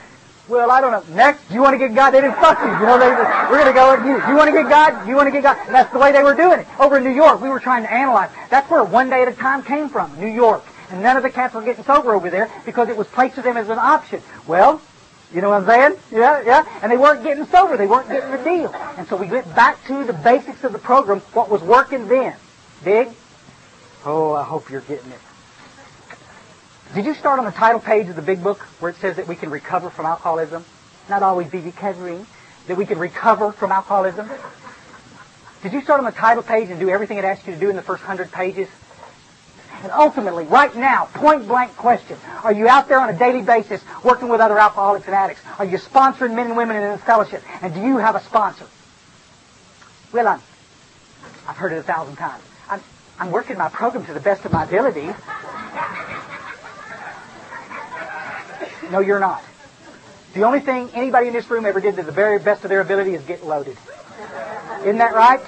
Well, 0.50 0.72
I 0.72 0.82
don't 0.82 0.92
know. 0.92 1.16
Next, 1.16 1.44
you 1.52 1.62
want 1.62 1.76
to 1.76 1.78
get 1.78 1.94
God? 1.94 2.10
They 2.10 2.22
didn't 2.22 2.38
fuck 2.38 2.58
you. 2.60 2.66
You 2.66 2.86
know, 2.88 2.98
they, 2.98 3.08
we're 3.52 3.62
going 3.62 3.68
to 3.68 3.74
go 3.74 3.96
with 3.96 4.04
you. 4.04 4.18
You 4.28 4.36
want 4.36 4.50
to 4.50 4.52
get 4.52 4.68
God? 4.68 5.08
You 5.08 5.16
want 5.16 5.28
to 5.28 5.32
get 5.32 5.44
God? 5.44 5.58
And 5.68 5.76
that's 5.76 5.94
the 5.94 6.00
way 6.00 6.12
they 6.12 6.24
were 6.24 6.34
doing 6.34 6.62
it. 6.62 6.68
Over 6.80 6.98
in 6.98 7.04
New 7.04 7.12
York, 7.12 7.40
we 7.40 7.50
were 7.50 7.60
trying 7.60 7.84
to 7.84 7.94
analyze. 7.94 8.32
That's 8.50 8.68
where 8.72 8.84
one 8.84 9.12
day 9.12 9.22
at 9.22 9.28
a 9.28 9.34
time 9.34 9.62
came 9.62 9.90
from, 9.90 10.20
New 10.20 10.28
York. 10.28 10.64
And 10.90 11.04
none 11.04 11.16
of 11.18 11.22
the 11.22 11.30
cats 11.30 11.54
were 11.54 11.62
getting 11.62 11.84
sober 11.84 12.16
over 12.16 12.32
there 12.32 12.52
because 12.66 12.90
it 12.90 12.98
was 12.98 13.06
placed 13.06 13.36
to 13.36 13.44
them 13.44 13.58
as 13.58 13.70
an 13.70 13.78
option. 13.78 14.24
Well, 14.48 14.82
you 15.32 15.42
know 15.42 15.52
what 15.52 15.62
I'm 15.62 15.68
saying? 15.68 16.02
Yeah, 16.12 16.42
yeah. 16.44 16.80
And 16.82 16.92
they 16.92 16.98
weren't 16.98 17.24
getting 17.24 17.46
sober. 17.46 17.78
They 17.78 17.86
weren't 17.86 18.10
getting 18.10 18.32
the 18.32 18.44
deal. 18.44 18.74
And 18.98 19.08
so 19.08 19.18
we 19.18 19.28
went 19.28 19.54
back 19.54 19.86
to 19.86 20.04
the 20.04 20.14
basics 20.14 20.64
of 20.64 20.74
the 20.74 20.80
program, 20.80 21.20
what 21.34 21.52
was 21.52 21.62
working 21.62 22.08
then. 22.08 22.36
Big? 22.84 23.10
Oh, 24.04 24.34
I 24.34 24.44
hope 24.44 24.72
you're 24.72 24.82
getting 24.82 25.12
it. 25.12 25.20
Did 26.96 27.06
you 27.06 27.14
start 27.14 27.38
on 27.38 27.46
the 27.46 27.52
title 27.52 27.80
page 27.80 28.08
of 28.08 28.16
the 28.16 28.22
big 28.24 28.42
book 28.42 28.62
where 28.80 28.90
it 28.90 28.98
says 28.98 29.18
that 29.18 29.28
we 29.28 29.36
can 29.36 29.52
recover 29.52 29.92
from 29.92 30.08
alcoholism? 30.08 30.66
Not 31.08 31.22
always 31.22 31.48
be 31.48 31.60
recovering, 31.60 32.26
that 32.66 32.78
we 32.78 32.86
can 32.88 32.98
recover 32.98 33.52
from 33.52 33.72
alcoholism? 33.72 34.28
Did 35.62 35.74
you 35.74 35.82
start 35.82 36.00
on 36.00 36.06
the 36.06 36.12
title 36.12 36.42
page 36.42 36.70
and 36.72 36.80
do 36.80 36.90
everything 36.90 37.20
it 37.20 37.26
asks 37.26 37.46
you 37.46 37.54
to 37.54 37.60
do 37.60 37.70
in 37.70 37.76
the 37.76 37.84
first 37.84 38.02
hundred 38.02 38.32
pages? 38.32 38.68
And 39.84 39.92
ultimately, 39.92 40.46
right 40.46 40.76
now, 40.76 41.06
point 41.14 41.48
blank 41.48 41.76
question. 41.78 42.18
Are 42.44 42.52
you 42.52 42.68
out 42.68 42.88
there 42.88 43.00
on 43.00 43.10
a 43.10 43.18
daily 43.18 43.44
basis 43.44 43.84
working 44.04 44.28
with 44.28 44.42
other 44.42 44.58
alcoholics 44.58 45.06
and 45.06 45.14
addicts? 45.14 45.44
Are 45.60 45.66
you 45.66 45.78
sponsoring 45.78 46.36
men 46.36 46.48
and 46.48 46.58
women 46.58 46.76
in 46.76 46.82
this 46.82 47.02
fellowship? 47.02 47.44
And 47.62 47.72
do 47.72 47.82
you 47.82 47.98
have 47.98 48.16
a 48.16 48.24
sponsor? 48.24 48.66
Well, 50.12 50.28
I'm, 50.28 50.42
I've 51.48 51.56
heard 51.56 51.72
it 51.72 51.78
a 51.78 51.84
thousand 51.84 52.16
times. 52.16 52.44
I'm, 52.68 52.82
I'm 53.20 53.32
working 53.32 53.60
my 53.60 53.70
program 53.70 54.06
to 54.08 54.14
the 54.14 54.20
best 54.20 54.44
of 54.46 54.52
my 54.52 54.64
ability. 54.64 55.14
No, 58.92 59.00
you're 59.00 59.20
not. 59.20 59.44
The 60.34 60.44
only 60.44 60.60
thing 60.60 60.90
anybody 60.94 61.28
in 61.28 61.34
this 61.34 61.50
room 61.50 61.66
ever 61.66 61.80
did 61.80 61.96
to 61.96 62.04
the 62.04 62.12
very 62.12 62.40
best 62.40 62.64
of 62.64 62.70
their 62.70 62.82
ability 62.82 63.14
is 63.16 63.24
get 63.24 63.46
loaded. 63.46 63.78
Isn't 64.82 64.98
that 64.98 65.14
right? 65.14 65.42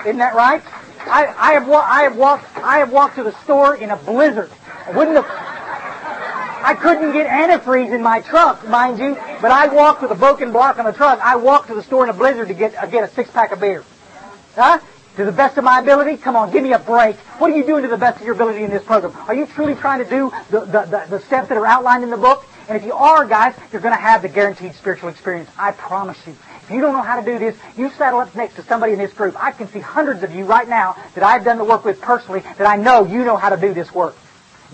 Isn't 0.00 0.18
that 0.18 0.34
right? 0.34 0.62
I, 1.00 1.26
I 1.26 1.52
have 1.54 1.68
wa- 1.68 1.84
I 1.86 2.02
have 2.02 2.16
walked 2.16 2.56
I 2.56 2.78
have 2.78 2.92
walked 2.92 3.16
to 3.16 3.22
the 3.22 3.32
store 3.42 3.76
in 3.76 3.90
a 3.90 3.96
blizzard. 3.96 4.50
I 4.86 4.90
wouldn't 4.92 5.16
have 5.16 5.26
I 5.26 6.74
couldn't 6.74 7.12
get 7.12 7.26
antifreeze 7.26 7.94
in 7.94 8.02
my 8.02 8.20
truck, 8.22 8.66
mind 8.66 8.98
you, 8.98 9.14
but 9.42 9.50
I 9.50 9.66
walked 9.68 10.00
with 10.00 10.10
a 10.12 10.14
broken 10.14 10.50
block 10.50 10.78
on 10.78 10.86
the 10.86 10.92
truck. 10.92 11.20
I 11.20 11.36
walked 11.36 11.68
to 11.68 11.74
the 11.74 11.82
store 11.82 12.04
in 12.04 12.10
a 12.10 12.14
blizzard 12.14 12.48
to 12.48 12.54
get 12.54 12.74
uh, 12.76 12.86
get 12.86 13.04
a 13.04 13.12
six 13.12 13.30
pack 13.30 13.52
of 13.52 13.60
beer. 13.60 13.84
Huh? 14.54 14.78
To 15.16 15.24
the 15.24 15.32
best 15.32 15.58
of 15.58 15.64
my 15.64 15.80
ability? 15.80 16.16
Come 16.16 16.36
on, 16.36 16.50
give 16.50 16.62
me 16.62 16.72
a 16.72 16.78
break. 16.78 17.16
What 17.38 17.50
are 17.52 17.56
you 17.56 17.64
doing 17.64 17.82
to 17.82 17.88
the 17.88 17.98
best 17.98 18.18
of 18.18 18.26
your 18.26 18.34
ability 18.34 18.64
in 18.64 18.70
this 18.70 18.82
program? 18.82 19.14
Are 19.28 19.34
you 19.34 19.46
truly 19.46 19.74
trying 19.74 20.02
to 20.02 20.08
do 20.08 20.32
the, 20.50 20.60
the, 20.60 20.82
the, 20.86 21.06
the 21.10 21.20
steps 21.20 21.48
that 21.48 21.58
are 21.58 21.66
outlined 21.66 22.02
in 22.02 22.10
the 22.10 22.16
book? 22.16 22.44
And 22.68 22.76
if 22.76 22.84
you 22.84 22.94
are, 22.94 23.26
guys, 23.26 23.54
you're 23.72 23.82
going 23.82 23.94
to 23.94 24.00
have 24.00 24.22
the 24.22 24.28
guaranteed 24.28 24.74
spiritual 24.74 25.10
experience. 25.10 25.50
I 25.58 25.72
promise 25.72 26.18
you. 26.26 26.34
If 26.62 26.70
you 26.70 26.80
don't 26.80 26.94
know 26.94 27.02
how 27.02 27.20
to 27.20 27.26
do 27.26 27.38
this, 27.38 27.56
you 27.76 27.90
saddle 27.90 28.20
up 28.20 28.34
next 28.34 28.54
to 28.56 28.62
somebody 28.62 28.94
in 28.94 28.98
this 28.98 29.12
group. 29.12 29.36
I 29.42 29.50
can 29.50 29.68
see 29.68 29.80
hundreds 29.80 30.22
of 30.22 30.34
you 30.34 30.44
right 30.44 30.66
now 30.66 30.96
that 31.14 31.22
I've 31.22 31.44
done 31.44 31.58
the 31.58 31.64
work 31.64 31.84
with 31.84 32.00
personally 32.00 32.40
that 32.40 32.66
I 32.66 32.76
know 32.76 33.04
you 33.04 33.24
know 33.24 33.36
how 33.36 33.50
to 33.50 33.56
do 33.58 33.74
this 33.74 33.94
work. 33.94 34.16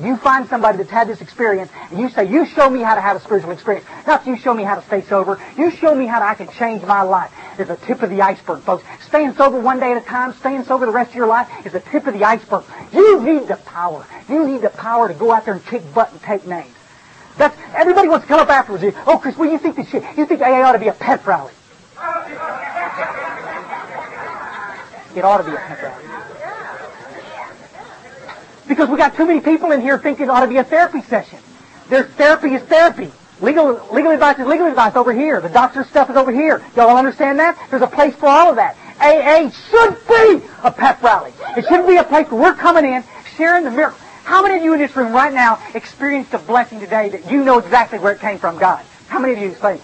You 0.01 0.17
find 0.17 0.49
somebody 0.49 0.79
that's 0.79 0.91
had 0.91 1.09
this 1.09 1.21
experience 1.21 1.71
and 1.91 1.99
you 1.99 2.09
say, 2.09 2.31
you 2.31 2.47
show 2.47 2.71
me 2.71 2.81
how 2.81 2.95
to 2.95 3.01
have 3.01 3.17
a 3.17 3.21
spiritual 3.21 3.51
experience. 3.51 3.87
Not 4.07 4.27
you 4.27 4.37
show 4.37 4.55
me 4.55 4.63
how 4.63 4.77
to 4.77 4.83
stay 4.87 5.03
sober. 5.03 5.41
You 5.59 5.71
show 5.73 5.95
me 5.95 6.07
how 6.07 6.23
I 6.23 6.35
can 6.35 6.49
change 6.49 6.83
my 6.83 7.03
life. 7.03 7.33
It's 7.59 7.69
the 7.69 7.77
tip 7.77 8.03
of 8.03 8.11
the 8.11 8.23
iceberg, 8.23 8.63
folks. 8.63 8.85
Staying 9.07 9.35
sober 9.35 9.61
one 9.61 9.81
day 9.81 9.93
at 9.93 10.03
a 10.03 10.07
time, 10.07 10.33
staying 10.35 10.65
sober 10.65 10.87
the 10.87 10.93
rest 10.93 11.11
of 11.11 11.17
your 11.17 11.27
life 11.27 11.49
is 11.67 11.73
the 11.73 11.81
tip 11.81 12.07
of 12.07 12.15
the 12.15 12.25
iceberg. 12.25 12.65
You 12.93 13.21
need 13.21 13.49
the 13.49 13.57
power. 13.57 14.07
You 14.29 14.47
need 14.47 14.63
the 14.63 14.71
power 14.71 15.09
to 15.09 15.15
go 15.15 15.33
out 15.33 15.45
there 15.45 15.55
and 15.55 15.67
kick 15.67 15.83
butt 15.93 16.13
and 16.13 16.23
take 16.23 16.47
names. 16.47 16.75
That's 17.41 17.57
everybody 17.75 18.07
wants 18.07 18.27
to 18.27 18.29
come 18.29 18.39
up 18.39 18.51
afterwards. 18.51 18.85
Oh, 19.07 19.17
Chris, 19.17 19.35
well, 19.35 19.51
you 19.51 19.57
think 19.57 19.75
this 19.75 19.89
shit? 19.89 20.05
You 20.15 20.27
think 20.27 20.43
AA 20.43 20.61
ought 20.61 20.73
to 20.73 20.79
be 20.79 20.89
a 20.89 20.93
pep 20.93 21.27
rally? 21.27 21.55
It 25.17 25.25
ought 25.25 25.39
to 25.39 25.45
be 25.45 25.53
a 25.53 25.57
pep 25.57 25.83
rally. 25.83 26.05
Because 28.69 28.91
we 28.91 28.99
got 28.99 29.17
too 29.17 29.25
many 29.25 29.41
people 29.41 29.73
in 29.73 29.81
here 29.81 29.99
thinking 29.99 30.27
it 30.27 30.29
ought 30.29 30.43
to 30.43 30.49
be 30.49 30.59
a 30.59 30.65
therapy 30.65 31.01
session. 31.01 31.39
Their 31.89 32.05
therapy 32.05 32.53
is 32.53 32.63
therapy. 32.65 33.11
Legal, 33.41 33.89
legal 33.91 34.11
advice 34.11 34.39
is 34.39 34.47
legal 34.47 34.67
advice 34.67 34.95
over 34.95 35.15
here. 35.15 35.41
The 35.41 35.49
doctor's 35.49 35.87
stuff 35.87 36.11
is 36.11 36.17
over 36.17 36.31
here. 36.31 36.63
Y'all 36.77 36.95
understand 36.95 37.39
that? 37.39 37.59
There's 37.71 37.81
a 37.81 37.87
place 37.87 38.15
for 38.17 38.27
all 38.27 38.51
of 38.51 38.57
that. 38.57 38.77
AA 39.01 39.49
should 39.49 39.97
be 40.07 40.47
a 40.63 40.71
pep 40.71 41.03
rally. 41.03 41.33
It 41.57 41.63
shouldn't 41.63 41.89
be 41.89 41.97
a 41.97 42.05
place 42.05 42.31
where 42.31 42.43
we're 42.43 42.55
coming 42.55 42.85
in, 42.85 43.03
sharing 43.35 43.65
the 43.65 43.71
miracle. 43.71 43.99
How 44.25 44.43
many 44.43 44.59
of 44.59 44.65
you 44.65 44.73
in 44.75 44.79
this 44.81 44.95
room 44.97 45.13
right 45.13 45.33
now 45.33 45.63
experienced 45.75 46.33
a 46.35 46.39
blessing 46.39 46.81
today 46.81 47.09
that 47.11 47.31
you 47.31 47.45
know 47.45 47.59
exactly 47.59 47.99
where 47.99 48.13
it 48.13 48.21
came 48.21 48.39
from, 48.39 48.59
God? 48.59 48.85
How 49.09 49.19
many 49.19 49.35
of 49.35 49.39
you 49.41 49.51
explain? 49.51 49.81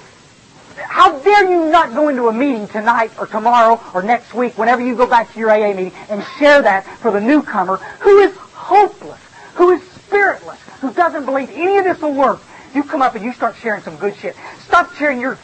how 0.77 1.18
dare 1.18 1.51
you 1.51 1.70
not 1.70 1.94
go 1.94 2.09
into 2.09 2.29
a 2.29 2.33
meeting 2.33 2.68
tonight 2.68 3.11
or 3.18 3.27
tomorrow 3.27 3.81
or 3.94 4.03
next 4.03 4.35
week, 4.35 4.57
whenever 4.59 4.83
you 4.83 4.96
go 4.96 5.07
back 5.07 5.33
to 5.33 5.38
your 5.38 5.51
AA 5.51 5.75
meeting, 5.75 5.92
and 6.09 6.25
share 6.38 6.62
that 6.62 6.87
for 6.99 7.11
the 7.11 7.20
newcomer 7.20 7.77
who 8.01 8.18
is 8.18 8.35
hopeless, 8.37 9.20
who 9.55 9.70
is 9.70 9.83
spiritless, 10.07 10.59
who 10.81 10.92
doesn't 10.92 11.25
believe 11.25 11.51
any 11.51 11.79
of 11.79 11.85
this 11.85 12.01
will 12.01 12.14
work. 12.14 12.40
You 12.75 12.83
come 12.83 13.03
up 13.03 13.14
and 13.14 13.25
you 13.25 13.33
start 13.33 13.57
sharing 13.57 13.83
some 13.83 13.96
good 13.96 14.16
shit. 14.16 14.37
Stop 14.61 14.94
sharing 14.94 15.20
your, 15.20 15.38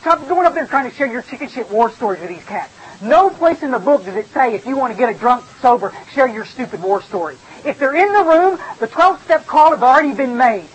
stop 0.00 0.26
going 0.28 0.46
up 0.46 0.54
there 0.54 0.66
trying 0.66 0.90
to 0.90 0.96
share 0.96 1.06
your 1.06 1.22
chicken 1.22 1.48
shit 1.48 1.70
war 1.70 1.90
stories 1.90 2.20
with 2.20 2.30
these 2.30 2.44
cats. 2.44 2.72
No 3.02 3.30
place 3.30 3.62
in 3.64 3.72
the 3.72 3.80
book 3.80 4.04
does 4.04 4.14
it 4.14 4.26
say 4.28 4.54
if 4.54 4.64
you 4.64 4.76
want 4.76 4.92
to 4.92 4.98
get 4.98 5.14
a 5.14 5.18
drunk 5.18 5.44
sober, 5.60 5.92
share 6.12 6.28
your 6.28 6.44
stupid 6.44 6.80
war 6.80 7.02
story. 7.02 7.36
If 7.64 7.78
they're 7.78 7.96
in 7.96 8.12
the 8.12 8.22
room, 8.22 8.60
the 8.78 8.86
12-step 8.86 9.44
call 9.46 9.72
has 9.72 9.82
already 9.82 10.14
been 10.14 10.36
made. 10.36 10.68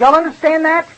Y'all 0.00 0.14
understand 0.14 0.64
that? 0.64 0.88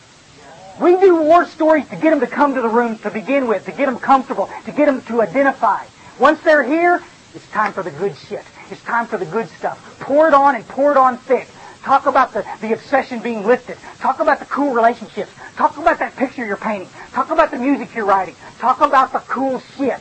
We 0.80 0.96
do 0.98 1.16
war 1.16 1.44
stories 1.44 1.86
to 1.88 1.96
get 1.96 2.10
them 2.10 2.20
to 2.20 2.26
come 2.26 2.54
to 2.54 2.62
the 2.62 2.68
room 2.68 2.98
to 2.98 3.10
begin 3.10 3.46
with, 3.46 3.66
to 3.66 3.72
get 3.72 3.86
them 3.86 3.98
comfortable, 3.98 4.48
to 4.64 4.72
get 4.72 4.86
them 4.86 5.02
to 5.02 5.20
identify. 5.20 5.84
Once 6.18 6.40
they're 6.42 6.62
here, 6.62 7.02
it's 7.34 7.48
time 7.50 7.72
for 7.72 7.82
the 7.82 7.90
good 7.90 8.16
shit. 8.16 8.44
It's 8.70 8.82
time 8.82 9.06
for 9.06 9.18
the 9.18 9.26
good 9.26 9.48
stuff. 9.50 9.98
Pour 10.00 10.26
it 10.26 10.34
on 10.34 10.54
and 10.54 10.66
pour 10.68 10.90
it 10.90 10.96
on 10.96 11.18
thick. 11.18 11.48
Talk 11.84 12.06
about 12.06 12.32
the, 12.32 12.46
the 12.62 12.72
obsession 12.72 13.20
being 13.20 13.44
lifted. 13.46 13.76
Talk 13.98 14.18
about 14.18 14.38
the 14.38 14.46
cool 14.46 14.72
relationships. 14.72 15.30
Talk 15.54 15.76
about 15.76 15.98
that 15.98 16.16
picture 16.16 16.44
you're 16.44 16.56
painting. 16.56 16.88
Talk 17.12 17.30
about 17.30 17.50
the 17.50 17.58
music 17.58 17.94
you're 17.94 18.06
writing. 18.06 18.34
Talk 18.58 18.80
about 18.80 19.12
the 19.12 19.18
cool 19.18 19.60
shit. 19.76 20.00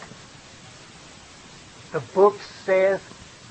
The 1.91 1.99
book 1.99 2.39
says 2.63 3.01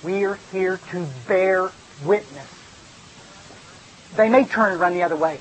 we're 0.02 0.36
here 0.50 0.80
to 0.92 1.06
bear 1.28 1.72
witness. 2.06 2.48
They 4.16 4.30
may 4.30 4.46
turn 4.46 4.72
and 4.72 4.80
run 4.80 4.94
the 4.94 5.02
other 5.02 5.16
way. 5.16 5.38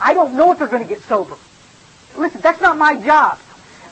I 0.00 0.14
don't 0.14 0.36
know 0.36 0.52
if 0.52 0.58
they're 0.58 0.66
going 0.66 0.82
to 0.82 0.88
get 0.88 1.02
sober. 1.02 1.36
Listen, 2.16 2.40
that's 2.40 2.62
not 2.62 2.78
my 2.78 2.98
job. 3.04 3.38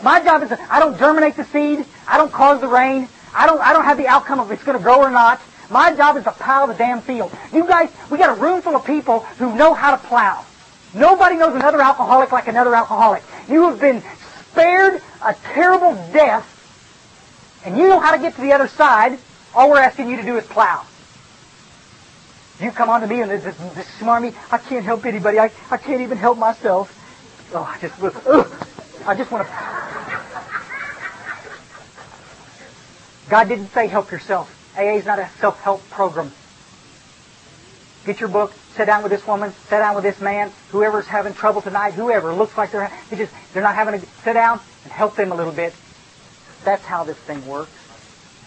My 0.03 0.25
job 0.25 0.43
is 0.43 0.53
I 0.71 0.81
don't 0.81 0.99
germinate 0.99 1.37
the 1.37 1.45
seed. 1.45 1.85
I 2.07 2.17
don't 2.17 2.33
cause 2.33 2.63
the 2.63 2.69
rain. 2.69 3.09
I 3.35 3.45
don't, 3.45 3.61
I 3.61 3.75
don't 3.75 3.85
have 3.85 3.99
the 3.99 4.07
outcome 4.07 4.41
of 4.41 4.51
it's 4.51 4.65
going 4.65 4.79
to 4.79 4.83
grow 4.83 5.01
or 5.01 5.11
not. 5.11 5.39
My 5.71 5.95
job 5.95 6.17
is 6.17 6.25
to 6.25 6.33
plow 6.33 6.67
the 6.67 6.75
damn 6.75 7.01
field. 7.01 7.33
You 7.53 7.67
guys, 7.67 7.91
we 8.11 8.19
got 8.19 8.37
a 8.37 8.41
room 8.41 8.63
full 8.63 8.77
of 8.77 8.85
people 8.85 9.21
who 9.39 9.55
know 9.55 9.75
how 9.75 9.91
to 9.91 9.99
plow. 9.99 10.45
Nobody 10.95 11.37
knows 11.37 11.55
another 11.55 11.81
alcoholic 11.81 12.33
like 12.33 12.49
another 12.49 12.75
alcoholic. 12.75 13.23
You 13.49 13.69
have 13.69 13.81
been 13.81 14.03
spared 14.51 15.03
a 15.23 15.35
terrible 15.53 15.95
death, 16.13 16.47
and 17.65 17.77
you 17.77 17.89
know 17.89 18.01
how 18.01 18.13
to 18.13 18.19
get 18.19 18.35
to 18.37 18.41
the 18.41 18.53
other 18.53 18.69
side. 18.69 19.19
All 19.55 19.71
we're 19.71 19.81
asking 19.81 20.09
you 20.09 20.17
to 20.17 20.23
do 20.23 20.37
is 20.37 20.47
plow. 20.47 20.85
You 22.61 22.71
come 22.73 22.89
on 22.89 23.03
to 23.03 23.07
me 23.07 23.21
and 23.21 23.31
this, 23.31 23.45
this, 23.45 23.87
smarmy, 24.01 24.35
I 24.51 24.59
can't 24.59 24.85
help 24.85 25.05
anybody. 25.07 25.39
I, 25.39 25.51
I 25.71 25.77
can't 25.77 26.01
even 26.01 26.19
help 26.19 26.39
myself. 26.39 26.95
Oh, 27.55 27.63
I 27.63 27.79
just, 27.79 28.03
ugh, 28.03 28.67
I 29.07 29.15
just 29.15 29.31
want 29.31 29.47
to. 29.47 29.55
God 33.31 33.49
didn't 33.49 33.69
say 33.69 33.87
help 33.87 34.11
yourself. 34.11 34.58
AA 34.79 34.97
is 34.97 35.05
not 35.05 35.19
a 35.19 35.29
self-help 35.41 35.91
program. 35.91 36.31
Get 38.07 38.21
your 38.21 38.29
book, 38.29 38.55
sit 38.77 38.87
down 38.87 39.03
with 39.03 39.11
this 39.11 39.27
woman, 39.27 39.53
sit 39.69 39.79
down 39.79 39.97
with 39.97 40.05
this 40.05 40.21
man, 40.21 40.53
whoever's 40.71 41.07
having 41.07 41.35
trouble 41.35 41.61
tonight, 41.61 41.95
whoever 41.95 42.33
looks 42.33 42.57
like 42.57 42.71
they're, 42.71 42.91
they 43.11 43.17
just, 43.17 43.33
they're 43.53 43.63
not 43.63 43.75
having 43.75 43.95
a, 43.95 44.01
sit 44.23 44.35
down 44.35 44.61
and 44.85 44.93
help 44.93 45.17
them 45.17 45.33
a 45.33 45.35
little 45.35 45.53
bit. 45.53 45.75
That's 46.65 46.85
how 46.85 47.03
this 47.03 47.17
thing 47.17 47.45
works. 47.47 47.78